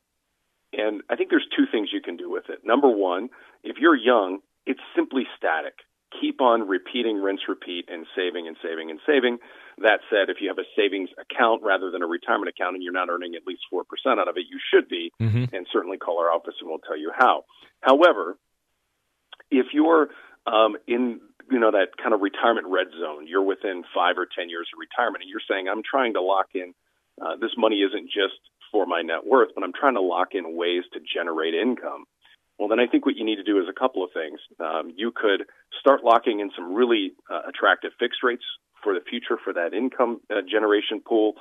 And 0.72 1.02
I 1.08 1.16
think 1.16 1.30
there's 1.30 1.46
two 1.56 1.64
things 1.70 1.90
you 1.92 2.00
can 2.00 2.16
do 2.16 2.30
with 2.30 2.48
it. 2.48 2.60
Number 2.64 2.88
one, 2.88 3.28
if 3.62 3.76
you're 3.78 3.96
young, 3.96 4.40
it's 4.66 4.80
simply 4.94 5.24
static 5.36 5.74
keep 6.20 6.40
on 6.40 6.68
repeating, 6.68 7.16
rinse, 7.16 7.40
repeat, 7.48 7.88
and 7.88 8.06
saving 8.16 8.46
and 8.48 8.56
saving 8.62 8.90
and 8.90 9.00
saving. 9.06 9.38
That 9.78 10.00
said, 10.10 10.28
if 10.28 10.38
you 10.40 10.48
have 10.48 10.58
a 10.58 10.68
savings 10.76 11.10
account 11.18 11.62
rather 11.62 11.90
than 11.90 12.02
a 12.02 12.06
retirement 12.06 12.48
account 12.48 12.74
and 12.74 12.82
you're 12.82 12.92
not 12.92 13.08
earning 13.08 13.34
at 13.34 13.46
least 13.46 13.62
4% 13.72 13.82
out 14.18 14.28
of 14.28 14.36
it, 14.36 14.44
you 14.50 14.58
should 14.72 14.88
be, 14.88 15.12
mm-hmm. 15.20 15.54
and 15.54 15.66
certainly 15.72 15.96
call 15.96 16.18
our 16.18 16.30
office 16.30 16.54
and 16.60 16.68
we'll 16.68 16.78
tell 16.78 16.98
you 16.98 17.10
how. 17.16 17.44
However, 17.80 18.36
if 19.50 19.66
you're 19.72 20.08
um, 20.46 20.76
in 20.86 21.20
you 21.50 21.58
know 21.58 21.70
that 21.70 21.96
kind 22.00 22.14
of 22.14 22.20
retirement 22.20 22.66
red 22.68 22.88
zone, 22.98 23.26
you're 23.26 23.42
within 23.42 23.84
five 23.94 24.16
or 24.16 24.26
10 24.26 24.48
years 24.48 24.68
of 24.72 24.78
retirement, 24.78 25.22
and 25.22 25.30
you're 25.30 25.44
saying, 25.48 25.68
I'm 25.68 25.82
trying 25.82 26.14
to 26.14 26.22
lock 26.22 26.54
in, 26.54 26.74
uh, 27.20 27.36
this 27.40 27.52
money 27.56 27.82
isn't 27.82 28.06
just 28.06 28.40
for 28.70 28.86
my 28.86 29.02
net 29.02 29.26
worth, 29.26 29.50
but 29.54 29.62
I'm 29.62 29.72
trying 29.72 29.94
to 29.94 30.00
lock 30.00 30.28
in 30.32 30.56
ways 30.56 30.84
to 30.94 31.00
generate 31.00 31.54
income 31.54 32.04
well, 32.62 32.68
then 32.68 32.78
I 32.78 32.86
think 32.86 33.04
what 33.04 33.16
you 33.16 33.24
need 33.24 33.42
to 33.42 33.42
do 33.42 33.58
is 33.58 33.66
a 33.68 33.74
couple 33.74 34.04
of 34.04 34.10
things. 34.14 34.38
Um, 34.60 34.92
you 34.94 35.10
could 35.10 35.50
start 35.80 36.04
locking 36.04 36.38
in 36.38 36.52
some 36.54 36.72
really 36.72 37.10
uh, 37.28 37.40
attractive 37.48 37.90
fixed 37.98 38.22
rates 38.22 38.44
for 38.84 38.94
the 38.94 39.00
future 39.00 39.36
for 39.42 39.52
that 39.52 39.74
income 39.74 40.20
uh, 40.30 40.42
generation 40.48 41.02
pool, 41.04 41.34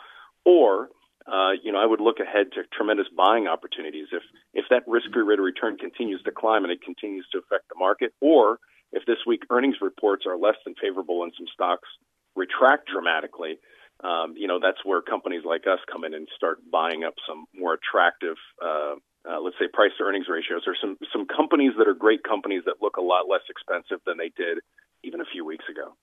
or 0.45 0.89
uh, 1.27 1.51
you 1.62 1.71
know, 1.71 1.77
I 1.77 1.85
would 1.85 2.01
look 2.01 2.18
ahead 2.19 2.47
to 2.53 2.63
tremendous 2.73 3.06
buying 3.15 3.45
opportunities 3.45 4.07
if 4.12 4.23
if 4.56 4.65
that 4.71 4.81
risk-free 4.88 5.21
rate 5.21 5.38
of 5.38 5.45
return 5.45 5.77
continues 5.77 6.23
to 6.23 6.31
climb 6.31 6.63
and 6.63 6.73
it 6.73 6.81
continues 6.81 7.27
to 7.33 7.38
affect 7.38 7.69
the 7.69 7.77
market, 7.77 8.13
or 8.19 8.57
if 8.91 9.06
this 9.06 9.21
week 9.27 9.44
earnings 9.51 9.75
reports 9.79 10.25
are 10.25 10.38
less 10.38 10.57
than 10.65 10.73
favorable 10.81 11.21
and 11.21 11.33
some 11.38 11.45
stocks 11.53 11.88
retract 12.35 12.89
dramatically. 12.91 13.59
Um, 14.03 14.33
you 14.35 14.47
know, 14.47 14.59
that's 14.59 14.83
where 14.83 15.03
companies 15.03 15.44
like 15.45 15.68
us 15.68 15.77
come 15.85 16.03
in 16.03 16.15
and 16.15 16.27
start 16.35 16.57
buying 16.71 17.03
up 17.03 17.13
some 17.29 17.45
more 17.53 17.77
attractive 17.77 18.38
uh, 18.57 18.95
uh, 19.29 19.39
let's 19.39 19.56
say 19.59 19.68
price 19.71 19.91
to 19.97 20.03
earnings 20.03 20.25
ratios 20.29 20.63
or 20.65 20.75
some 20.79 20.97
some 21.13 21.27
companies 21.27 21.73
that 21.77 21.88
are 21.88 21.94
great 21.94 22.23
companies 22.23 22.63
that 22.65 22.75
look 22.81 22.97
a 22.97 23.01
lot 23.01 23.29
less 23.29 23.41
expensive 23.50 24.00
than 24.06 24.18
they 24.18 24.31
did 24.35 24.57
even 25.03 25.21
a 25.21 25.25
few 25.25 25.45
weeks 25.45 25.65
ago. 25.69 25.94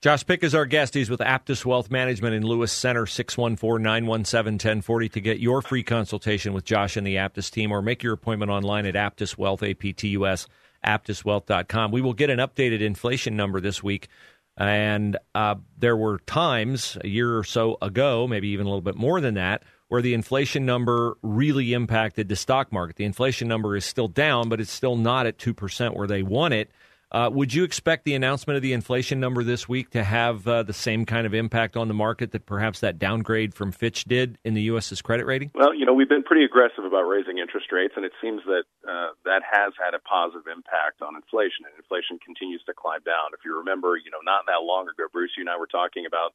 Josh 0.00 0.26
Pick 0.26 0.42
is 0.42 0.54
our 0.54 0.64
guest. 0.66 0.94
He's 0.94 1.10
with 1.10 1.20
Aptus 1.20 1.64
Wealth 1.64 1.90
Management 1.90 2.34
in 2.34 2.42
Lewis 2.42 2.72
Center, 2.72 3.04
614-917-1040 3.04 5.12
to 5.12 5.20
get 5.20 5.38
your 5.40 5.62
free 5.62 5.82
consultation 5.82 6.54
with 6.54 6.64
Josh 6.64 6.96
and 6.96 7.06
the 7.06 7.16
Aptus 7.16 7.50
team 7.50 7.72
or 7.72 7.82
make 7.82 8.02
your 8.02 8.14
appointment 8.14 8.50
online 8.50 8.86
at 8.86 8.94
Aptus 8.94 9.36
Wealth, 9.36 9.62
A-P-T-U-S, 9.62 10.46
aptuswealth.com. 10.86 11.92
We 11.92 12.00
will 12.00 12.14
get 12.14 12.30
an 12.30 12.38
updated 12.38 12.80
inflation 12.80 13.36
number 13.36 13.60
this 13.60 13.82
week. 13.82 14.08
And 14.56 15.18
uh, 15.34 15.56
there 15.76 15.96
were 15.96 16.20
times 16.20 16.96
a 17.02 17.08
year 17.08 17.36
or 17.36 17.44
so 17.44 17.76
ago, 17.82 18.26
maybe 18.26 18.48
even 18.48 18.64
a 18.64 18.70
little 18.70 18.80
bit 18.80 18.96
more 18.96 19.20
than 19.20 19.34
that, 19.34 19.64
where 19.88 20.02
the 20.02 20.14
inflation 20.14 20.66
number 20.66 21.16
really 21.22 21.72
impacted 21.72 22.28
the 22.28 22.36
stock 22.36 22.72
market. 22.72 22.96
The 22.96 23.04
inflation 23.04 23.48
number 23.48 23.76
is 23.76 23.84
still 23.84 24.08
down, 24.08 24.48
but 24.48 24.60
it's 24.60 24.72
still 24.72 24.96
not 24.96 25.26
at 25.26 25.38
2% 25.38 25.96
where 25.96 26.08
they 26.08 26.22
want 26.22 26.54
it. 26.54 26.70
Uh, 27.12 27.30
would 27.32 27.54
you 27.54 27.62
expect 27.62 28.04
the 28.04 28.14
announcement 28.14 28.56
of 28.56 28.62
the 28.62 28.72
inflation 28.72 29.20
number 29.20 29.44
this 29.44 29.68
week 29.68 29.90
to 29.90 30.02
have 30.02 30.42
uh, 30.48 30.64
the 30.64 30.72
same 30.72 31.06
kind 31.06 31.24
of 31.24 31.34
impact 31.34 31.76
on 31.76 31.86
the 31.86 31.94
market 31.94 32.32
that 32.32 32.44
perhaps 32.46 32.80
that 32.80 32.98
downgrade 32.98 33.54
from 33.54 33.70
Fitch 33.70 34.04
did 34.04 34.38
in 34.44 34.54
the 34.54 34.62
U.S.'s 34.74 35.00
credit 35.02 35.24
rating? 35.24 35.52
Well, 35.54 35.72
you 35.72 35.86
know, 35.86 35.94
we've 35.94 36.08
been 36.08 36.24
pretty 36.24 36.44
aggressive 36.44 36.84
about 36.84 37.06
raising 37.06 37.38
interest 37.38 37.70
rates, 37.70 37.94
and 37.94 38.04
it 38.04 38.10
seems 38.20 38.42
that 38.46 38.64
uh, 38.82 39.14
that 39.24 39.42
has 39.46 39.72
had 39.78 39.94
a 39.94 40.02
positive 40.02 40.50
impact 40.50 41.00
on 41.00 41.14
inflation, 41.14 41.62
and 41.70 41.78
inflation 41.78 42.18
continues 42.18 42.62
to 42.66 42.74
climb 42.74 43.06
down. 43.06 43.30
If 43.38 43.46
you 43.46 43.56
remember, 43.56 43.96
you 43.96 44.10
know, 44.10 44.20
not 44.26 44.42
that 44.50 44.66
long 44.66 44.90
ago, 44.90 45.06
Bruce, 45.12 45.30
you 45.38 45.46
and 45.46 45.50
I 45.50 45.56
were 45.56 45.70
talking 45.70 46.06
about 46.10 46.34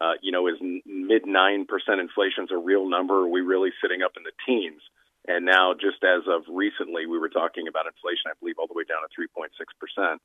uh, 0.00 0.14
you 0.22 0.32
know, 0.32 0.48
is 0.48 0.56
mid 0.60 1.24
9% 1.24 1.64
inflation 1.66 2.44
is 2.44 2.50
a 2.50 2.58
real 2.58 2.88
number? 2.88 3.24
Are 3.24 3.28
we 3.28 3.40
really 3.40 3.70
sitting 3.80 4.02
up 4.02 4.12
in 4.16 4.22
the 4.22 4.32
teens? 4.46 4.82
And 5.26 5.46
now, 5.46 5.72
just 5.72 6.04
as 6.04 6.28
of 6.28 6.44
recently, 6.52 7.06
we 7.06 7.18
were 7.18 7.32
talking 7.32 7.64
about 7.66 7.86
inflation, 7.86 8.28
I 8.28 8.36
believe, 8.40 8.56
all 8.58 8.68
the 8.68 8.76
way 8.76 8.84
down 8.84 9.00
to 9.00 9.08
3.6%. 9.16 10.18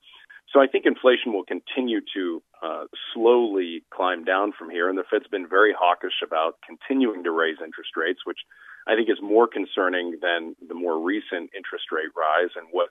So 0.52 0.60
I 0.60 0.68
think 0.68 0.86
inflation 0.86 1.32
will 1.32 1.46
continue 1.46 2.02
to 2.16 2.44
uh, 2.62 2.86
slowly 3.14 3.84
climb 3.94 4.26
down 4.26 4.52
from 4.58 4.70
here. 4.70 4.90
And 4.90 4.98
the 4.98 5.08
Fed's 5.10 5.28
been 5.32 5.48
very 5.48 5.72
hawkish 5.72 6.20
about 6.26 6.60
continuing 6.68 7.24
to 7.24 7.32
raise 7.32 7.64
interest 7.64 7.96
rates, 7.96 8.26
which 8.26 8.40
I 8.88 8.96
think 8.96 9.08
is 9.08 9.22
more 9.22 9.48
concerning 9.48 10.20
than 10.20 10.56
the 10.68 10.76
more 10.76 11.00
recent 11.00 11.54
interest 11.56 11.94
rate 11.94 12.12
rise. 12.18 12.52
And 12.58 12.68
what, 12.72 12.90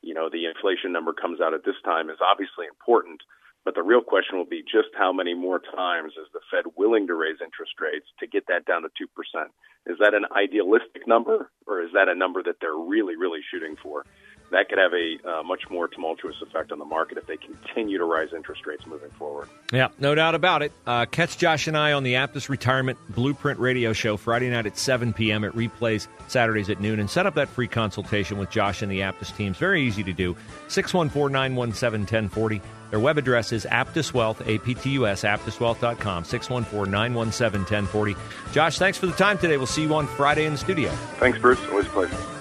you 0.00 0.14
know, 0.14 0.30
the 0.30 0.46
inflation 0.46 0.92
number 0.92 1.12
comes 1.12 1.40
out 1.40 1.54
at 1.54 1.64
this 1.64 1.80
time 1.84 2.08
is 2.08 2.22
obviously 2.22 2.70
important. 2.70 3.18
But 3.68 3.74
the 3.74 3.82
real 3.82 4.00
question 4.00 4.38
will 4.38 4.48
be 4.48 4.62
just 4.62 4.88
how 4.96 5.12
many 5.12 5.34
more 5.34 5.60
times 5.60 6.14
is 6.16 6.24
the 6.32 6.40
Fed 6.50 6.72
willing 6.78 7.06
to 7.06 7.14
raise 7.14 7.36
interest 7.44 7.74
rates 7.78 8.06
to 8.18 8.26
get 8.26 8.46
that 8.48 8.64
down 8.64 8.80
to 8.80 8.88
2%? 8.88 9.04
Is 9.84 9.98
that 10.00 10.14
an 10.14 10.24
idealistic 10.34 11.06
number 11.06 11.50
or 11.66 11.82
is 11.82 11.90
that 11.92 12.08
a 12.08 12.14
number 12.14 12.42
that 12.42 12.62
they're 12.62 12.72
really, 12.72 13.16
really 13.16 13.40
shooting 13.50 13.76
for? 13.82 14.06
That 14.50 14.68
could 14.68 14.78
have 14.78 14.92
a 14.92 15.28
uh, 15.28 15.42
much 15.42 15.62
more 15.70 15.88
tumultuous 15.88 16.36
effect 16.42 16.72
on 16.72 16.78
the 16.78 16.84
market 16.84 17.18
if 17.18 17.26
they 17.26 17.36
continue 17.36 17.98
to 17.98 18.04
rise 18.04 18.28
interest 18.34 18.66
rates 18.66 18.86
moving 18.86 19.10
forward. 19.10 19.48
Yeah, 19.72 19.88
no 19.98 20.14
doubt 20.14 20.34
about 20.34 20.62
it. 20.62 20.72
Uh, 20.86 21.06
catch 21.06 21.36
Josh 21.38 21.66
and 21.66 21.76
I 21.76 21.92
on 21.92 22.02
the 22.02 22.14
Aptus 22.14 22.48
Retirement 22.48 22.98
Blueprint 23.10 23.58
Radio 23.60 23.92
Show 23.92 24.16
Friday 24.16 24.50
night 24.50 24.66
at 24.66 24.78
7 24.78 25.12
p.m. 25.12 25.44
It 25.44 25.52
replays 25.54 26.08
Saturdays 26.28 26.70
at 26.70 26.80
noon 26.80 27.00
and 27.00 27.10
set 27.10 27.26
up 27.26 27.34
that 27.34 27.48
free 27.48 27.68
consultation 27.68 28.38
with 28.38 28.50
Josh 28.50 28.82
and 28.82 28.90
the 28.90 29.00
Aptus 29.00 29.36
teams. 29.36 29.58
Very 29.58 29.82
easy 29.82 30.02
to 30.02 30.12
do. 30.12 30.36
614 30.68 31.32
917 31.32 32.00
1040. 32.00 32.62
Their 32.90 33.00
web 33.00 33.18
address 33.18 33.52
is 33.52 33.66
Aptus 33.66 34.14
Wealth, 34.14 34.40
A 34.46 34.58
P 34.58 34.72
T 34.74 34.90
U 34.90 35.06
S, 35.06 35.22
aptuswealth.com, 35.22 36.24
614 36.24 36.90
917 36.90 37.60
1040. 37.60 38.16
Josh, 38.52 38.78
thanks 38.78 38.96
for 38.96 39.06
the 39.06 39.12
time 39.12 39.36
today. 39.36 39.58
We'll 39.58 39.66
see 39.66 39.82
you 39.82 39.94
on 39.94 40.06
Friday 40.06 40.46
in 40.46 40.52
the 40.52 40.58
studio. 40.58 40.90
Thanks, 41.18 41.38
Bruce. 41.38 41.60
Always 41.68 41.86
a 41.86 41.90
pleasure. 41.90 42.37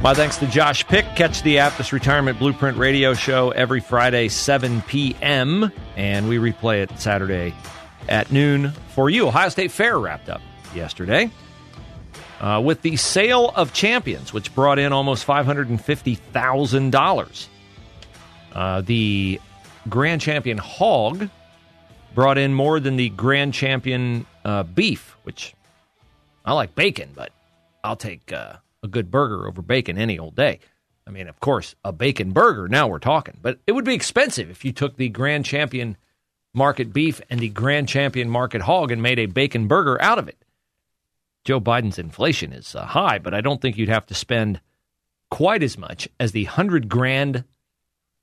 My 0.00 0.14
thanks 0.14 0.36
to 0.36 0.46
Josh 0.46 0.86
Pick. 0.86 1.04
Catch 1.16 1.42
the 1.42 1.56
Aptus 1.56 1.90
Retirement 1.90 2.38
Blueprint 2.38 2.78
radio 2.78 3.14
show 3.14 3.50
every 3.50 3.80
Friday, 3.80 4.28
7 4.28 4.80
p.m., 4.82 5.72
and 5.96 6.28
we 6.28 6.36
replay 6.36 6.84
it 6.84 7.00
Saturday 7.00 7.52
at 8.08 8.30
noon 8.30 8.70
for 8.94 9.10
you. 9.10 9.26
Ohio 9.26 9.48
State 9.48 9.72
Fair 9.72 9.98
wrapped 9.98 10.28
up 10.28 10.40
yesterday 10.72 11.28
uh, 12.40 12.62
with 12.64 12.82
the 12.82 12.94
sale 12.94 13.50
of 13.56 13.72
champions, 13.72 14.32
which 14.32 14.54
brought 14.54 14.78
in 14.78 14.92
almost 14.92 15.26
$550,000. 15.26 17.46
Uh, 18.52 18.80
the 18.82 19.40
Grand 19.88 20.20
Champion 20.20 20.58
Hog 20.58 21.28
brought 22.14 22.38
in 22.38 22.54
more 22.54 22.78
than 22.78 22.94
the 22.94 23.08
Grand 23.10 23.52
Champion 23.52 24.26
uh, 24.44 24.62
Beef, 24.62 25.16
which 25.24 25.54
I 26.44 26.52
like 26.52 26.76
bacon, 26.76 27.10
but 27.16 27.32
I'll 27.82 27.96
take 27.96 28.32
uh, 28.32 28.58
a 28.82 28.88
good 28.88 29.10
burger 29.10 29.46
over 29.46 29.62
bacon 29.62 29.98
any 29.98 30.18
old 30.18 30.34
day. 30.34 30.60
I 31.06 31.10
mean, 31.10 31.26
of 31.26 31.40
course, 31.40 31.74
a 31.84 31.92
bacon 31.92 32.32
burger, 32.32 32.68
now 32.68 32.86
we're 32.86 32.98
talking, 32.98 33.38
but 33.40 33.58
it 33.66 33.72
would 33.72 33.84
be 33.84 33.94
expensive 33.94 34.50
if 34.50 34.64
you 34.64 34.72
took 34.72 34.96
the 34.96 35.08
Grand 35.08 35.44
Champion 35.44 35.96
Market 36.54 36.92
Beef 36.92 37.20
and 37.30 37.40
the 37.40 37.48
Grand 37.48 37.88
Champion 37.88 38.28
Market 38.28 38.62
Hog 38.62 38.90
and 38.90 39.00
made 39.00 39.18
a 39.18 39.26
bacon 39.26 39.68
burger 39.68 40.00
out 40.02 40.18
of 40.18 40.28
it. 40.28 40.36
Joe 41.44 41.60
Biden's 41.60 41.98
inflation 41.98 42.52
is 42.52 42.74
uh, 42.74 42.84
high, 42.84 43.18
but 43.18 43.32
I 43.32 43.40
don't 43.40 43.60
think 43.60 43.78
you'd 43.78 43.88
have 43.88 44.06
to 44.06 44.14
spend 44.14 44.60
quite 45.30 45.62
as 45.62 45.78
much 45.78 46.08
as 46.20 46.32
the 46.32 46.44
100 46.44 46.88
grand 46.88 47.44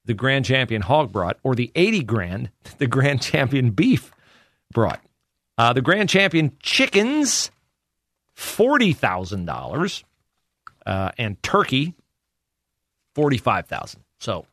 the 0.06 0.14
Grand 0.14 0.46
Champion 0.46 0.84
Hog 0.84 1.12
brought 1.12 1.38
or 1.42 1.56
the 1.56 1.72
80 1.74 2.04
grand 2.04 2.50
the 2.78 2.88
Grand 2.88 3.22
Champion 3.22 3.72
Beef 3.72 4.12
brought. 4.72 5.02
Uh, 5.58 5.74
the 5.74 5.82
Grand 5.82 6.10
Champion 6.10 6.56
Chickens, 6.62 7.50
$40,000 8.38 10.04
uh, 10.86 11.12
and 11.18 11.42
turkey, 11.44 11.94
forty-five 13.14 13.68
thousand. 13.68 14.04
So, 14.20 14.46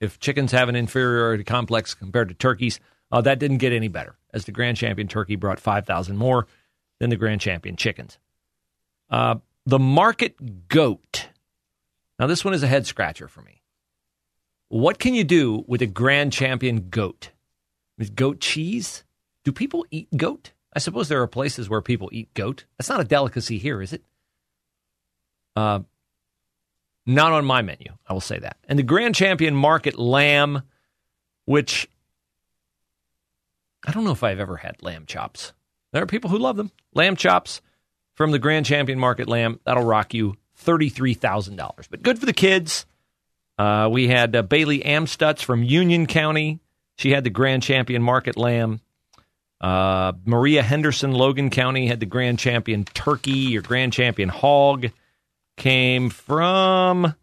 if 0.00 0.18
chickens 0.18 0.52
have 0.52 0.68
an 0.68 0.76
inferiority 0.76 1.44
complex 1.44 1.94
compared 1.94 2.28
to 2.28 2.34
turkeys, 2.34 2.80
uh, 3.12 3.20
that 3.22 3.38
didn't 3.38 3.58
get 3.58 3.72
any 3.72 3.88
better, 3.88 4.16
as 4.32 4.44
the 4.44 4.52
grand 4.52 4.76
champion 4.76 5.08
turkey 5.08 5.36
brought 5.36 5.60
five 5.60 5.86
thousand 5.86 6.16
more 6.16 6.46
than 6.98 7.10
the 7.10 7.16
grand 7.16 7.40
champion 7.40 7.76
chickens. 7.76 8.18
Uh, 9.10 9.36
the 9.66 9.78
market 9.78 10.68
goat. 10.68 11.28
Now, 12.18 12.26
this 12.26 12.44
one 12.44 12.54
is 12.54 12.62
a 12.62 12.68
head 12.68 12.86
scratcher 12.86 13.28
for 13.28 13.42
me. 13.42 13.62
What 14.68 14.98
can 14.98 15.14
you 15.14 15.24
do 15.24 15.64
with 15.66 15.82
a 15.82 15.86
grand 15.86 16.32
champion 16.32 16.88
goat? 16.88 17.30
With 17.98 18.16
goat 18.16 18.40
cheese? 18.40 19.04
Do 19.44 19.52
people 19.52 19.84
eat 19.90 20.08
goat? 20.16 20.52
I 20.72 20.78
suppose 20.78 21.08
there 21.08 21.22
are 21.22 21.26
places 21.26 21.68
where 21.68 21.80
people 21.80 22.08
eat 22.12 22.32
goat. 22.34 22.64
That's 22.76 22.88
not 22.88 23.00
a 23.00 23.04
delicacy 23.04 23.58
here, 23.58 23.82
is 23.82 23.92
it? 23.92 24.02
Uh, 25.56 25.80
not 27.06 27.32
on 27.32 27.44
my 27.44 27.62
menu, 27.62 27.92
I 28.06 28.12
will 28.12 28.20
say 28.20 28.38
that. 28.38 28.56
And 28.68 28.78
the 28.78 28.82
Grand 28.82 29.14
Champion 29.14 29.54
Market 29.54 29.98
lamb, 29.98 30.62
which 31.44 31.88
I 33.86 33.92
don't 33.92 34.04
know 34.04 34.12
if 34.12 34.22
I've 34.22 34.40
ever 34.40 34.56
had 34.56 34.82
lamb 34.82 35.04
chops. 35.06 35.52
There 35.92 36.02
are 36.02 36.06
people 36.06 36.30
who 36.30 36.38
love 36.38 36.56
them. 36.56 36.70
Lamb 36.94 37.16
chops 37.16 37.60
from 38.14 38.30
the 38.30 38.38
Grand 38.38 38.64
Champion 38.64 38.98
Market 38.98 39.28
lamb, 39.28 39.60
that'll 39.64 39.84
rock 39.84 40.14
you 40.14 40.36
$33,000. 40.64 41.88
But 41.90 42.02
good 42.02 42.18
for 42.18 42.26
the 42.26 42.32
kids. 42.32 42.86
Uh, 43.58 43.88
we 43.92 44.08
had 44.08 44.34
uh, 44.34 44.42
Bailey 44.42 44.80
Amstutz 44.80 45.42
from 45.42 45.62
Union 45.62 46.06
County. 46.06 46.60
She 46.96 47.10
had 47.10 47.24
the 47.24 47.30
Grand 47.30 47.62
Champion 47.62 48.02
Market 48.02 48.36
lamb. 48.36 48.80
Uh, 49.60 50.12
Maria 50.24 50.62
Henderson, 50.62 51.12
Logan 51.12 51.50
County, 51.50 51.86
had 51.86 52.00
the 52.00 52.06
Grand 52.06 52.38
Champion 52.38 52.84
Turkey 52.84 53.56
or 53.56 53.62
Grand 53.62 53.92
Champion 53.92 54.28
Hog 54.28 54.86
came 55.56 56.10
from 56.10 57.14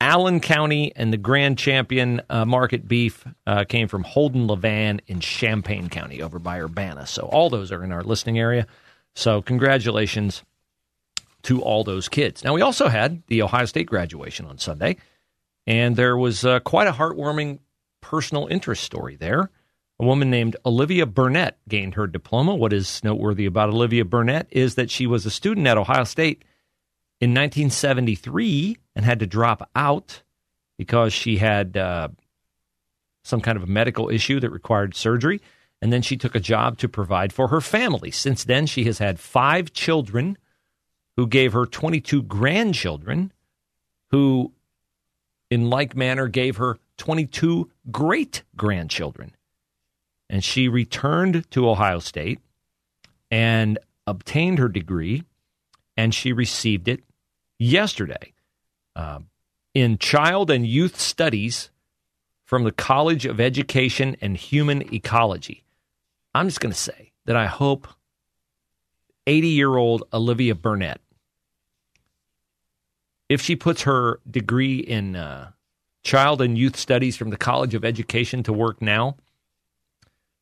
Allen 0.00 0.40
County, 0.40 0.92
and 0.96 1.12
the 1.12 1.18
grand 1.18 1.58
champion 1.58 2.22
uh, 2.30 2.44
market 2.46 2.88
beef 2.88 3.24
uh, 3.46 3.64
came 3.64 3.86
from 3.86 4.02
Holden 4.02 4.46
Levan 4.48 5.00
in 5.06 5.20
Champaign 5.20 5.88
County 5.88 6.22
over 6.22 6.38
by 6.38 6.58
Urbana. 6.58 7.06
So 7.06 7.22
all 7.24 7.50
those 7.50 7.70
are 7.70 7.84
in 7.84 7.92
our 7.92 8.02
listening 8.02 8.38
area. 8.38 8.66
So 9.14 9.42
congratulations 9.42 10.42
to 11.42 11.62
all 11.62 11.84
those 11.84 12.08
kids. 12.08 12.44
Now 12.44 12.54
we 12.54 12.62
also 12.62 12.88
had 12.88 13.22
the 13.26 13.42
Ohio 13.42 13.66
State 13.66 13.86
graduation 13.86 14.46
on 14.46 14.58
Sunday, 14.58 14.96
and 15.66 15.96
there 15.96 16.16
was 16.16 16.44
uh, 16.44 16.60
quite 16.60 16.88
a 16.88 16.92
heartwarming 16.92 17.58
personal 18.00 18.46
interest 18.46 18.82
story 18.82 19.16
there. 19.16 19.50
A 19.98 20.04
woman 20.04 20.30
named 20.30 20.56
Olivia 20.64 21.04
Burnett 21.04 21.58
gained 21.68 21.94
her 21.94 22.06
diploma. 22.06 22.54
What 22.54 22.72
is 22.72 23.04
noteworthy 23.04 23.44
about 23.44 23.68
Olivia 23.68 24.06
Burnett 24.06 24.46
is 24.50 24.76
that 24.76 24.90
she 24.90 25.06
was 25.06 25.26
a 25.26 25.30
student 25.30 25.66
at 25.66 25.76
Ohio 25.76 26.04
State 26.04 26.42
in 27.20 27.30
1973 27.30 28.78
and 28.96 29.04
had 29.04 29.20
to 29.20 29.26
drop 29.26 29.68
out 29.76 30.22
because 30.78 31.12
she 31.12 31.36
had 31.36 31.76
uh, 31.76 32.08
some 33.22 33.40
kind 33.40 33.56
of 33.56 33.62
a 33.62 33.66
medical 33.66 34.08
issue 34.08 34.40
that 34.40 34.50
required 34.50 34.94
surgery. 34.94 35.40
And 35.82 35.92
then 35.92 36.02
she 36.02 36.16
took 36.16 36.34
a 36.34 36.40
job 36.40 36.78
to 36.78 36.88
provide 36.88 37.32
for 37.32 37.48
her 37.48 37.60
family. 37.60 38.10
Since 38.10 38.44
then, 38.44 38.66
she 38.66 38.84
has 38.84 38.98
had 38.98 39.20
five 39.20 39.72
children 39.72 40.36
who 41.16 41.26
gave 41.26 41.52
her 41.52 41.66
22 41.66 42.22
grandchildren 42.22 43.32
who, 44.10 44.52
in 45.50 45.70
like 45.70 45.94
manner, 45.94 46.28
gave 46.28 46.56
her 46.56 46.78
22 46.96 47.70
great 47.90 48.42
grandchildren. 48.56 49.34
And 50.28 50.44
she 50.44 50.68
returned 50.68 51.50
to 51.50 51.68
Ohio 51.68 51.98
State 51.98 52.40
and 53.30 53.78
obtained 54.06 54.58
her 54.58 54.68
degree, 54.68 55.24
and 55.96 56.14
she 56.14 56.32
received 56.32 56.88
it 56.88 57.02
yesterday 57.60 58.32
uh, 58.96 59.20
in 59.74 59.98
Child 59.98 60.50
and 60.50 60.66
Youth 60.66 60.98
Studies 60.98 61.70
from 62.44 62.64
the 62.64 62.72
College 62.72 63.26
of 63.26 63.38
Education 63.38 64.16
and 64.20 64.36
Human 64.36 64.92
Ecology. 64.92 65.62
I'm 66.34 66.48
just 66.48 66.60
going 66.60 66.72
to 66.72 66.78
say 66.78 67.12
that 67.26 67.36
I 67.36 67.46
hope 67.46 67.86
80 69.26 69.48
year 69.48 69.76
old 69.76 70.04
Olivia 70.12 70.54
Burnett, 70.56 71.00
if 73.28 73.40
she 73.40 73.54
puts 73.54 73.82
her 73.82 74.18
degree 74.28 74.78
in 74.78 75.14
uh, 75.14 75.50
Child 76.02 76.40
and 76.40 76.58
Youth 76.58 76.76
Studies 76.76 77.16
from 77.16 77.30
the 77.30 77.36
College 77.36 77.74
of 77.74 77.84
Education 77.84 78.42
to 78.44 78.52
work 78.52 78.80
now, 78.80 79.16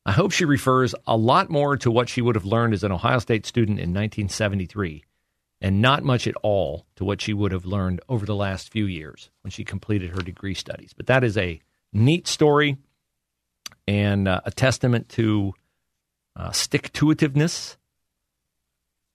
I 0.05 0.13
hope 0.13 0.31
she 0.31 0.45
refers 0.45 0.95
a 1.05 1.17
lot 1.17 1.49
more 1.49 1.75
to 1.77 1.91
what 1.91 2.09
she 2.09 2.21
would 2.21 2.35
have 2.35 2.45
learned 2.45 2.73
as 2.73 2.83
an 2.83 2.91
Ohio 2.91 3.19
State 3.19 3.45
student 3.45 3.77
in 3.77 3.89
1973 3.89 5.03
and 5.61 5.81
not 5.81 6.03
much 6.03 6.27
at 6.27 6.35
all 6.41 6.85
to 6.95 7.03
what 7.03 7.21
she 7.21 7.33
would 7.33 7.51
have 7.51 7.65
learned 7.65 8.01
over 8.07 8.25
the 8.25 8.35
last 8.35 8.71
few 8.71 8.85
years 8.85 9.29
when 9.41 9.51
she 9.51 9.63
completed 9.63 10.11
her 10.11 10.21
degree 10.21 10.53
studies. 10.53 10.93
But 10.95 11.07
that 11.07 11.23
is 11.23 11.37
a 11.37 11.61
neat 11.91 12.27
story 12.27 12.77
and 13.87 14.27
uh, 14.27 14.41
a 14.45 14.51
testament 14.51 15.09
to 15.09 15.53
uh, 16.35 16.51
stick 16.51 16.93
to 16.93 17.07
itiveness 17.07 17.77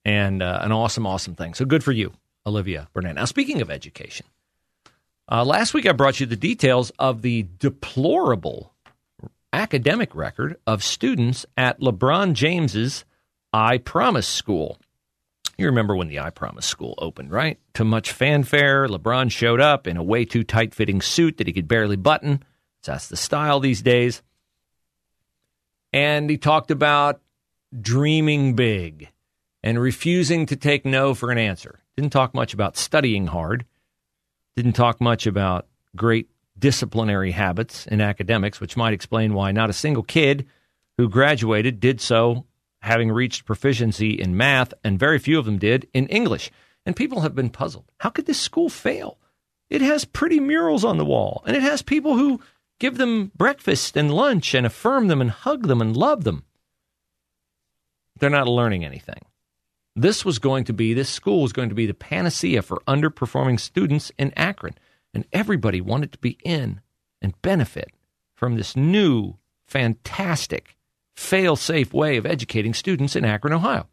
and 0.04 0.42
uh, 0.42 0.58
an 0.62 0.72
awesome, 0.72 1.06
awesome 1.06 1.34
thing. 1.34 1.54
So 1.54 1.64
good 1.64 1.82
for 1.82 1.92
you, 1.92 2.12
Olivia 2.46 2.88
Burnett. 2.92 3.14
Now, 3.14 3.24
speaking 3.24 3.62
of 3.62 3.70
education, 3.70 4.26
uh, 5.30 5.44
last 5.44 5.72
week 5.72 5.86
I 5.86 5.92
brought 5.92 6.20
you 6.20 6.26
the 6.26 6.36
details 6.36 6.92
of 6.98 7.22
the 7.22 7.46
deplorable 7.58 8.74
academic 9.52 10.14
record 10.14 10.56
of 10.66 10.82
students 10.82 11.46
at 11.56 11.80
LeBron 11.80 12.34
James's 12.34 13.04
I 13.52 13.78
Promise 13.78 14.26
School. 14.26 14.78
You 15.56 15.66
remember 15.66 15.94
when 15.94 16.08
the 16.08 16.20
I 16.20 16.30
Promise 16.30 16.66
School 16.66 16.94
opened, 16.98 17.30
right? 17.30 17.58
To 17.74 17.84
much 17.84 18.12
fanfare, 18.12 18.88
LeBron 18.88 19.30
showed 19.30 19.60
up 19.60 19.86
in 19.86 19.96
a 19.96 20.02
way 20.02 20.24
too 20.24 20.44
tight 20.44 20.74
fitting 20.74 21.00
suit 21.00 21.36
that 21.38 21.46
he 21.46 21.52
could 21.52 21.68
barely 21.68 21.96
button. 21.96 22.42
That's 22.84 23.08
the 23.08 23.16
style 23.16 23.60
these 23.60 23.82
days. 23.82 24.22
And 25.92 26.28
he 26.28 26.36
talked 26.36 26.70
about 26.70 27.20
dreaming 27.80 28.54
big 28.54 29.10
and 29.62 29.80
refusing 29.80 30.46
to 30.46 30.56
take 30.56 30.84
no 30.84 31.14
for 31.14 31.30
an 31.30 31.38
answer. 31.38 31.80
Didn't 31.96 32.12
talk 32.12 32.34
much 32.34 32.52
about 32.52 32.76
studying 32.76 33.28
hard. 33.28 33.64
Didn't 34.56 34.72
talk 34.72 35.00
much 35.00 35.26
about 35.26 35.66
great 35.96 36.28
disciplinary 36.58 37.30
habits 37.30 37.86
in 37.86 38.00
academics, 38.00 38.60
which 38.60 38.76
might 38.76 38.92
explain 38.92 39.34
why 39.34 39.52
not 39.52 39.70
a 39.70 39.74
single 39.74 40.02
kid 40.02 40.46
who 40.98 41.08
graduated 41.08 41.80
did 41.80 42.00
so 42.00 42.44
having 42.84 43.10
reached 43.10 43.44
proficiency 43.44 44.10
in 44.10 44.36
math, 44.36 44.72
and 44.84 44.98
very 44.98 45.18
few 45.18 45.38
of 45.38 45.44
them 45.44 45.58
did 45.58 45.88
in 45.92 46.06
English. 46.08 46.50
And 46.86 46.94
people 46.94 47.22
have 47.22 47.34
been 47.34 47.50
puzzled. 47.50 47.90
How 47.98 48.10
could 48.10 48.26
this 48.26 48.40
school 48.40 48.68
fail? 48.68 49.18
It 49.70 49.80
has 49.80 50.04
pretty 50.04 50.38
murals 50.38 50.84
on 50.84 50.98
the 50.98 51.04
wall, 51.04 51.42
and 51.46 51.56
it 51.56 51.62
has 51.62 51.82
people 51.82 52.16
who 52.16 52.40
give 52.78 52.98
them 52.98 53.32
breakfast 53.36 53.96
and 53.96 54.12
lunch 54.12 54.54
and 54.54 54.66
affirm 54.66 55.08
them 55.08 55.20
and 55.20 55.30
hug 55.30 55.66
them 55.66 55.80
and 55.80 55.96
love 55.96 56.24
them. 56.24 56.44
They're 58.18 58.30
not 58.30 58.46
learning 58.46 58.84
anything. 58.84 59.22
This 59.96 60.24
was 60.24 60.38
going 60.38 60.64
to 60.64 60.72
be, 60.72 60.92
this 60.92 61.08
school 61.08 61.42
was 61.42 61.52
going 61.52 61.68
to 61.68 61.74
be 61.74 61.86
the 61.86 61.94
panacea 61.94 62.62
for 62.62 62.82
underperforming 62.86 63.58
students 63.58 64.12
in 64.18 64.32
Akron. 64.36 64.74
And 65.12 65.24
everybody 65.32 65.80
wanted 65.80 66.12
to 66.12 66.18
be 66.18 66.38
in 66.44 66.80
and 67.22 67.40
benefit 67.40 67.92
from 68.34 68.56
this 68.56 68.76
new, 68.76 69.34
fantastic, 69.66 70.76
fail 71.14 71.56
safe 71.56 71.92
way 71.92 72.16
of 72.16 72.26
educating 72.26 72.74
students 72.74 73.16
in 73.16 73.24
Akron, 73.24 73.54
Ohio. 73.54 73.86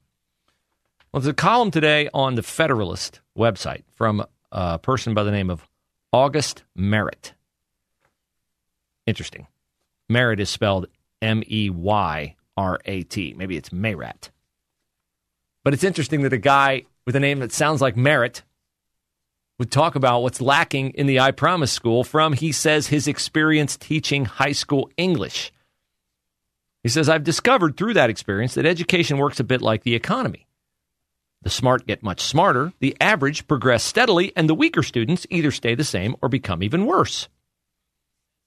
Well, 1.12 1.22
there's 1.22 1.28
a 1.28 1.34
column 1.34 1.72
today 1.72 2.10
on 2.14 2.36
the 2.36 2.44
Federalist 2.44 3.20
website 3.38 3.84
from 3.96 4.26
a 4.52 4.80
person 4.80 5.14
by 5.14 5.24
the 5.24 5.32
name 5.32 5.50
of 5.50 5.68
August 6.14 6.64
Meyrat. 6.78 7.34
Interesting. 9.06 9.48
Meyrat 10.10 10.40
is 10.40 10.50
spelled 10.50 10.88
M 11.22 11.44
E 11.48 11.70
Y 11.70 12.36
R 12.58 12.80
A 12.86 13.04
T. 13.04 13.34
Maybe 13.38 13.58
it's 13.58 13.70
Mayrat. 13.70 14.30
But 15.64 15.74
it's 15.74 15.84
interesting 15.84 16.22
that 16.22 16.34
a 16.34 16.38
guy 16.38 16.84
with 17.06 17.16
a 17.16 17.20
name 17.20 17.40
that 17.40 17.52
sounds 17.52 17.82
like 17.82 17.96
Merritt 17.96 18.44
would 19.60 19.72
talk 19.72 19.96
about 19.96 20.22
what's 20.22 20.42
lacking 20.42 20.90
in 20.92 21.06
the 21.06 21.20
I 21.20 21.32
Promise 21.32 21.72
School 21.72 22.04
from, 22.04 22.34
he 22.34 22.52
says, 22.52 22.88
his 22.88 23.08
experience 23.08 23.78
teaching 23.78 24.26
high 24.26 24.54
school 24.54 24.90
English. 24.98 25.52
He 26.84 26.90
says, 26.90 27.10
I've 27.10 27.24
discovered 27.24 27.78
through 27.78 27.94
that 27.94 28.10
experience 28.10 28.56
that 28.56 28.66
education 28.66 29.18
works 29.18 29.40
a 29.40 29.44
bit 29.44 29.62
like 29.62 29.84
the 29.84 29.96
economy. 29.96 30.48
The 31.44 31.50
smart 31.50 31.88
get 31.88 32.04
much 32.04 32.22
smarter, 32.22 32.74
the 32.80 32.96
average 33.02 33.48
progress 33.48 33.84
steadily, 33.84 34.32
and 34.36 34.48
the 34.48 34.56
weaker 34.56 34.84
students 34.84 35.26
either 35.30 35.52
stay 35.52 35.76
the 35.76 35.84
same 35.84 36.16
or 36.22 36.30
become 36.30 36.62
even 36.62 36.86
worse. 36.86 37.30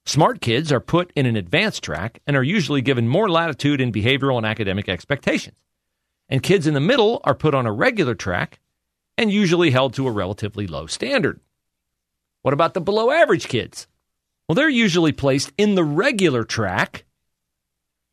Smart 0.07 0.41
kids 0.41 0.71
are 0.71 0.81
put 0.81 1.13
in 1.17 1.27
an 1.27 1.35
advanced 1.35 1.83
track 1.83 2.21
and 2.27 2.37
are 2.37 2.43
usually 2.43 2.83
given 2.83 3.09
more 3.09 3.29
latitude 3.29 3.81
in 3.81 3.91
behavioral 3.91 4.37
and 4.37 4.47
academic 4.47 4.89
expectations. 4.89 5.57
And 6.29 6.43
kids 6.43 6.67
in 6.67 6.75
the 6.75 6.81
middle 6.81 7.21
are 7.25 7.35
put 7.35 7.55
on 7.55 7.67
a 7.67 7.73
regular 7.73 8.15
track 8.15 8.61
and 9.17 9.33
usually 9.33 9.71
held 9.71 9.95
to 9.95 10.07
a 10.07 10.13
relatively 10.13 10.67
low 10.67 10.87
standard. 10.87 11.41
What 12.43 12.55
about 12.55 12.75
the 12.75 12.81
below 12.81 13.11
average 13.11 13.49
kids? 13.49 13.87
Well, 14.47 14.55
they're 14.55 14.69
usually 14.69 15.13
placed 15.13 15.53
in 15.57 15.75
the 15.75 15.85
regular 15.85 16.45
track 16.45 17.05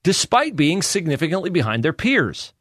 despite 0.03 0.55
being 0.55 0.81
significantly 0.81 1.50
behind 1.50 1.84
their 1.84 1.93
peers. 1.93 2.53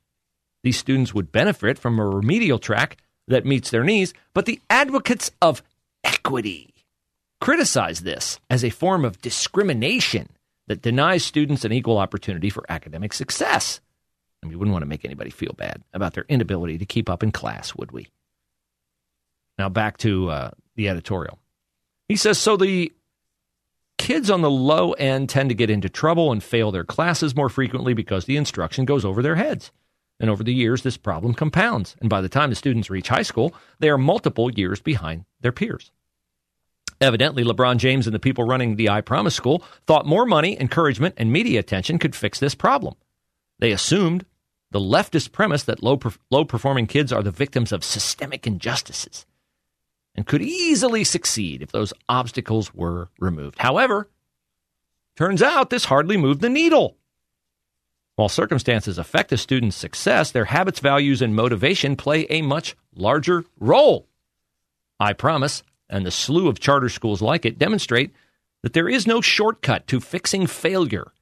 These 0.62 0.78
students 0.78 1.14
would 1.14 1.32
benefit 1.32 1.78
from 1.78 1.98
a 1.98 2.06
remedial 2.06 2.58
track 2.58 2.98
that 3.28 3.46
meets 3.46 3.70
their 3.70 3.84
needs, 3.84 4.12
but 4.34 4.46
the 4.46 4.60
advocates 4.68 5.30
of 5.40 5.62
equity 6.04 6.74
criticize 7.40 8.00
this 8.00 8.38
as 8.50 8.64
a 8.64 8.70
form 8.70 9.04
of 9.04 9.20
discrimination 9.22 10.28
that 10.66 10.82
denies 10.82 11.24
students 11.24 11.64
an 11.64 11.72
equal 11.72 11.98
opportunity 11.98 12.50
for 12.50 12.64
academic 12.68 13.12
success. 13.12 13.80
And 14.42 14.50
we 14.50 14.56
wouldn't 14.56 14.72
want 14.72 14.82
to 14.82 14.88
make 14.88 15.04
anybody 15.04 15.30
feel 15.30 15.54
bad 15.56 15.82
about 15.92 16.14
their 16.14 16.26
inability 16.28 16.78
to 16.78 16.86
keep 16.86 17.08
up 17.08 17.22
in 17.22 17.32
class, 17.32 17.74
would 17.74 17.92
we? 17.92 18.08
Now 19.58 19.68
back 19.68 19.98
to 19.98 20.30
uh, 20.30 20.50
the 20.76 20.88
editorial. 20.88 21.38
He 22.08 22.16
says 22.16 22.38
so 22.38 22.56
the 22.56 22.92
kids 24.10 24.28
on 24.28 24.40
the 24.40 24.50
low 24.50 24.90
end 24.94 25.28
tend 25.28 25.48
to 25.48 25.54
get 25.54 25.70
into 25.70 25.88
trouble 25.88 26.32
and 26.32 26.42
fail 26.42 26.72
their 26.72 26.82
classes 26.82 27.36
more 27.36 27.48
frequently 27.48 27.94
because 27.94 28.24
the 28.24 28.36
instruction 28.36 28.84
goes 28.84 29.04
over 29.04 29.22
their 29.22 29.36
heads. 29.36 29.70
And 30.18 30.28
over 30.28 30.42
the 30.42 30.52
years, 30.52 30.82
this 30.82 30.96
problem 30.96 31.32
compounds. 31.32 31.94
And 32.00 32.10
by 32.10 32.20
the 32.20 32.28
time 32.28 32.50
the 32.50 32.56
students 32.56 32.90
reach 32.90 33.06
high 33.06 33.22
school, 33.22 33.54
they 33.78 33.88
are 33.88 33.96
multiple 33.96 34.50
years 34.50 34.80
behind 34.80 35.26
their 35.42 35.52
peers. 35.52 35.92
Evidently, 37.00 37.44
LeBron 37.44 37.76
James 37.76 38.08
and 38.08 38.12
the 38.12 38.18
people 38.18 38.42
running 38.42 38.74
the 38.74 38.90
I 38.90 39.00
Promise 39.00 39.36
School 39.36 39.62
thought 39.86 40.06
more 40.06 40.26
money, 40.26 40.60
encouragement, 40.60 41.14
and 41.16 41.32
media 41.32 41.60
attention 41.60 42.00
could 42.00 42.16
fix 42.16 42.40
this 42.40 42.56
problem. 42.56 42.96
They 43.60 43.70
assumed 43.70 44.26
the 44.72 44.80
leftist 44.80 45.30
premise 45.30 45.62
that 45.62 45.84
low, 45.84 46.00
low 46.32 46.44
performing 46.44 46.88
kids 46.88 47.12
are 47.12 47.22
the 47.22 47.30
victims 47.30 47.70
of 47.70 47.84
systemic 47.84 48.44
injustices 48.44 49.24
and 50.14 50.26
could 50.26 50.42
easily 50.42 51.04
succeed 51.04 51.62
if 51.62 51.72
those 51.72 51.92
obstacles 52.08 52.74
were 52.74 53.08
removed. 53.18 53.58
However, 53.58 54.08
turns 55.16 55.42
out 55.42 55.70
this 55.70 55.86
hardly 55.86 56.16
moved 56.16 56.40
the 56.40 56.48
needle. 56.48 56.96
While 58.16 58.28
circumstances 58.28 58.98
affect 58.98 59.32
a 59.32 59.38
student's 59.38 59.76
success, 59.76 60.30
their 60.30 60.46
habits, 60.46 60.80
values, 60.80 61.22
and 61.22 61.34
motivation 61.34 61.96
play 61.96 62.26
a 62.28 62.42
much 62.42 62.76
larger 62.94 63.44
role. 63.58 64.08
I 64.98 65.14
promise, 65.14 65.62
and 65.88 66.04
the 66.04 66.10
slew 66.10 66.48
of 66.48 66.60
charter 66.60 66.90
schools 66.90 67.22
like 67.22 67.46
it 67.46 67.58
demonstrate 67.58 68.12
that 68.62 68.74
there 68.74 68.88
is 68.88 69.06
no 69.06 69.22
shortcut 69.22 69.86
to 69.86 70.00
fixing 70.00 70.46
failure. 70.46 71.12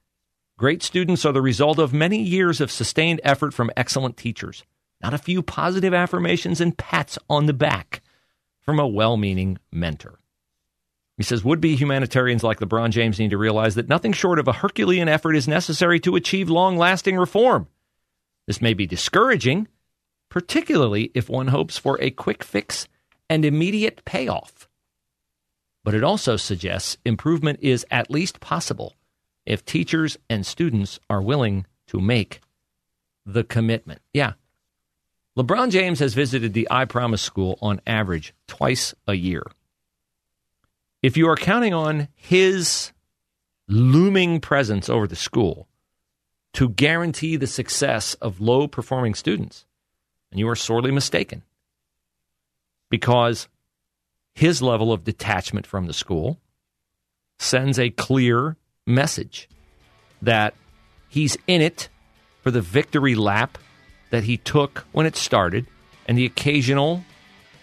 Great 0.57 0.83
students 0.83 1.23
are 1.23 1.31
the 1.31 1.41
result 1.41 1.79
of 1.79 1.93
many 1.93 2.21
years 2.21 2.59
of 2.59 2.69
sustained 2.69 3.21
effort 3.23 3.53
from 3.53 3.71
excellent 3.77 4.17
teachers, 4.17 4.65
not 5.01 5.13
a 5.13 5.17
few 5.17 5.41
positive 5.41 5.93
affirmations 5.93 6.59
and 6.59 6.77
pats 6.77 7.17
on 7.29 7.45
the 7.45 7.53
back 7.53 8.01
from 8.69 8.79
a 8.79 8.85
well 8.85 9.17
meaning 9.17 9.57
mentor. 9.71 10.19
He 11.17 11.23
says 11.23 11.43
would 11.43 11.59
be 11.59 11.75
humanitarians 11.75 12.43
like 12.43 12.59
LeBron 12.59 12.91
James 12.91 13.17
need 13.17 13.31
to 13.31 13.37
realize 13.39 13.73
that 13.73 13.89
nothing 13.89 14.13
short 14.13 14.37
of 14.37 14.47
a 14.47 14.53
Herculean 14.53 15.07
effort 15.07 15.35
is 15.35 15.47
necessary 15.47 15.99
to 16.01 16.15
achieve 16.15 16.51
long 16.51 16.77
lasting 16.77 17.17
reform. 17.17 17.67
This 18.45 18.61
may 18.61 18.75
be 18.75 18.85
discouraging, 18.85 19.67
particularly 20.29 21.09
if 21.15 21.31
one 21.31 21.47
hopes 21.47 21.79
for 21.79 21.99
a 21.99 22.11
quick 22.11 22.43
fix 22.43 22.87
and 23.27 23.43
immediate 23.43 24.05
payoff. 24.05 24.69
But 25.83 25.95
it 25.95 26.03
also 26.03 26.37
suggests 26.37 26.99
improvement 27.03 27.57
is 27.63 27.87
at 27.89 28.11
least 28.11 28.39
possible 28.39 28.93
if 29.47 29.65
teachers 29.65 30.15
and 30.29 30.45
students 30.45 30.99
are 31.09 31.23
willing 31.23 31.65
to 31.87 31.99
make 31.99 32.39
the 33.25 33.43
commitment. 33.43 34.03
Yeah, 34.13 34.33
LeBron 35.39 35.71
James 35.71 35.99
has 35.99 36.15
visited 36.15 36.51
the 36.51 36.67
I 36.69 36.83
Promise 36.83 37.21
School 37.21 37.57
on 37.61 37.79
average 37.87 38.33
twice 38.45 38.93
a 39.07 39.13
year. 39.13 39.43
If 41.01 41.15
you 41.15 41.29
are 41.29 41.37
counting 41.37 41.73
on 41.73 42.09
his 42.13 42.91
looming 43.69 44.41
presence 44.41 44.89
over 44.89 45.07
the 45.07 45.15
school 45.15 45.69
to 46.55 46.67
guarantee 46.67 47.37
the 47.37 47.47
success 47.47 48.15
of 48.15 48.41
low 48.41 48.67
performing 48.67 49.13
students, 49.13 49.65
and 50.29 50.41
you 50.41 50.49
are 50.49 50.57
sorely 50.57 50.91
mistaken. 50.91 51.43
Because 52.89 53.47
his 54.33 54.61
level 54.61 54.91
of 54.91 55.05
detachment 55.05 55.65
from 55.65 55.85
the 55.85 55.93
school 55.93 56.37
sends 57.37 57.79
a 57.79 57.91
clear 57.91 58.57
message 58.85 59.47
that 60.21 60.53
he's 61.07 61.37
in 61.47 61.61
it 61.61 61.87
for 62.41 62.51
the 62.51 62.59
victory 62.59 63.15
lap 63.15 63.57
that 64.09 64.23
he 64.23 64.37
took 64.37 64.85
when 64.91 65.05
it 65.05 65.15
started 65.15 65.65
and 66.07 66.17
the 66.17 66.25
occasional 66.25 67.03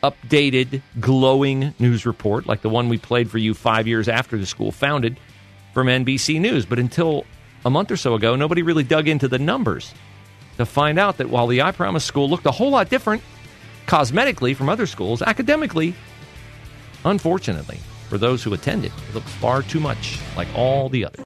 updated, 0.03 0.83
glowing 1.01 1.75
news 1.79 2.07
report, 2.07 2.47
like 2.47 2.63
the 2.63 2.69
one 2.69 2.89
we 2.89 2.99
played 2.99 3.31
for 3.31 3.39
you 3.39 3.55
five 3.55 3.87
years 3.87 4.09
after 4.09 4.39
the 4.39 4.47
school 4.47 4.71
founded 4.71 5.19
from 5.75 5.89
NBC 5.89 6.41
News. 6.41 6.65
But 6.65 6.79
until 6.79 7.27
a 7.65 7.71
month 7.71 7.91
or 7.91 7.97
so 7.97 8.15
ago, 8.15 8.37
nobody 8.37 8.63
really 8.63 8.85
dug 8.85 9.09
into 9.09 9.29
the 9.29 9.39
numbers 9.39 9.93
to 10.59 10.65
find 10.65 10.99
out 10.99 11.19
that 11.19 11.29
while 11.29 11.47
the 11.47 11.63
I 11.63 11.73
Promise 11.73 12.05
school 12.05 12.31
looked 12.31 12.47
a 12.47 12.53
whole 12.53 12.71
lot 12.71 12.89
different 12.89 13.23
cosmetically 13.87 14.55
from 14.55 14.69
other 14.69 14.87
schools, 14.87 15.23
academically, 15.23 15.95
unfortunately, 17.05 17.81
for 18.09 18.19
those 18.19 18.43
who 18.43 18.55
attended, 18.55 18.93
it 19.09 19.15
looked 19.15 19.29
far 19.29 19.63
too 19.63 19.81
much 19.81 20.19
like 20.37 20.49
all 20.55 20.89
the 20.89 21.05
others. 21.05 21.26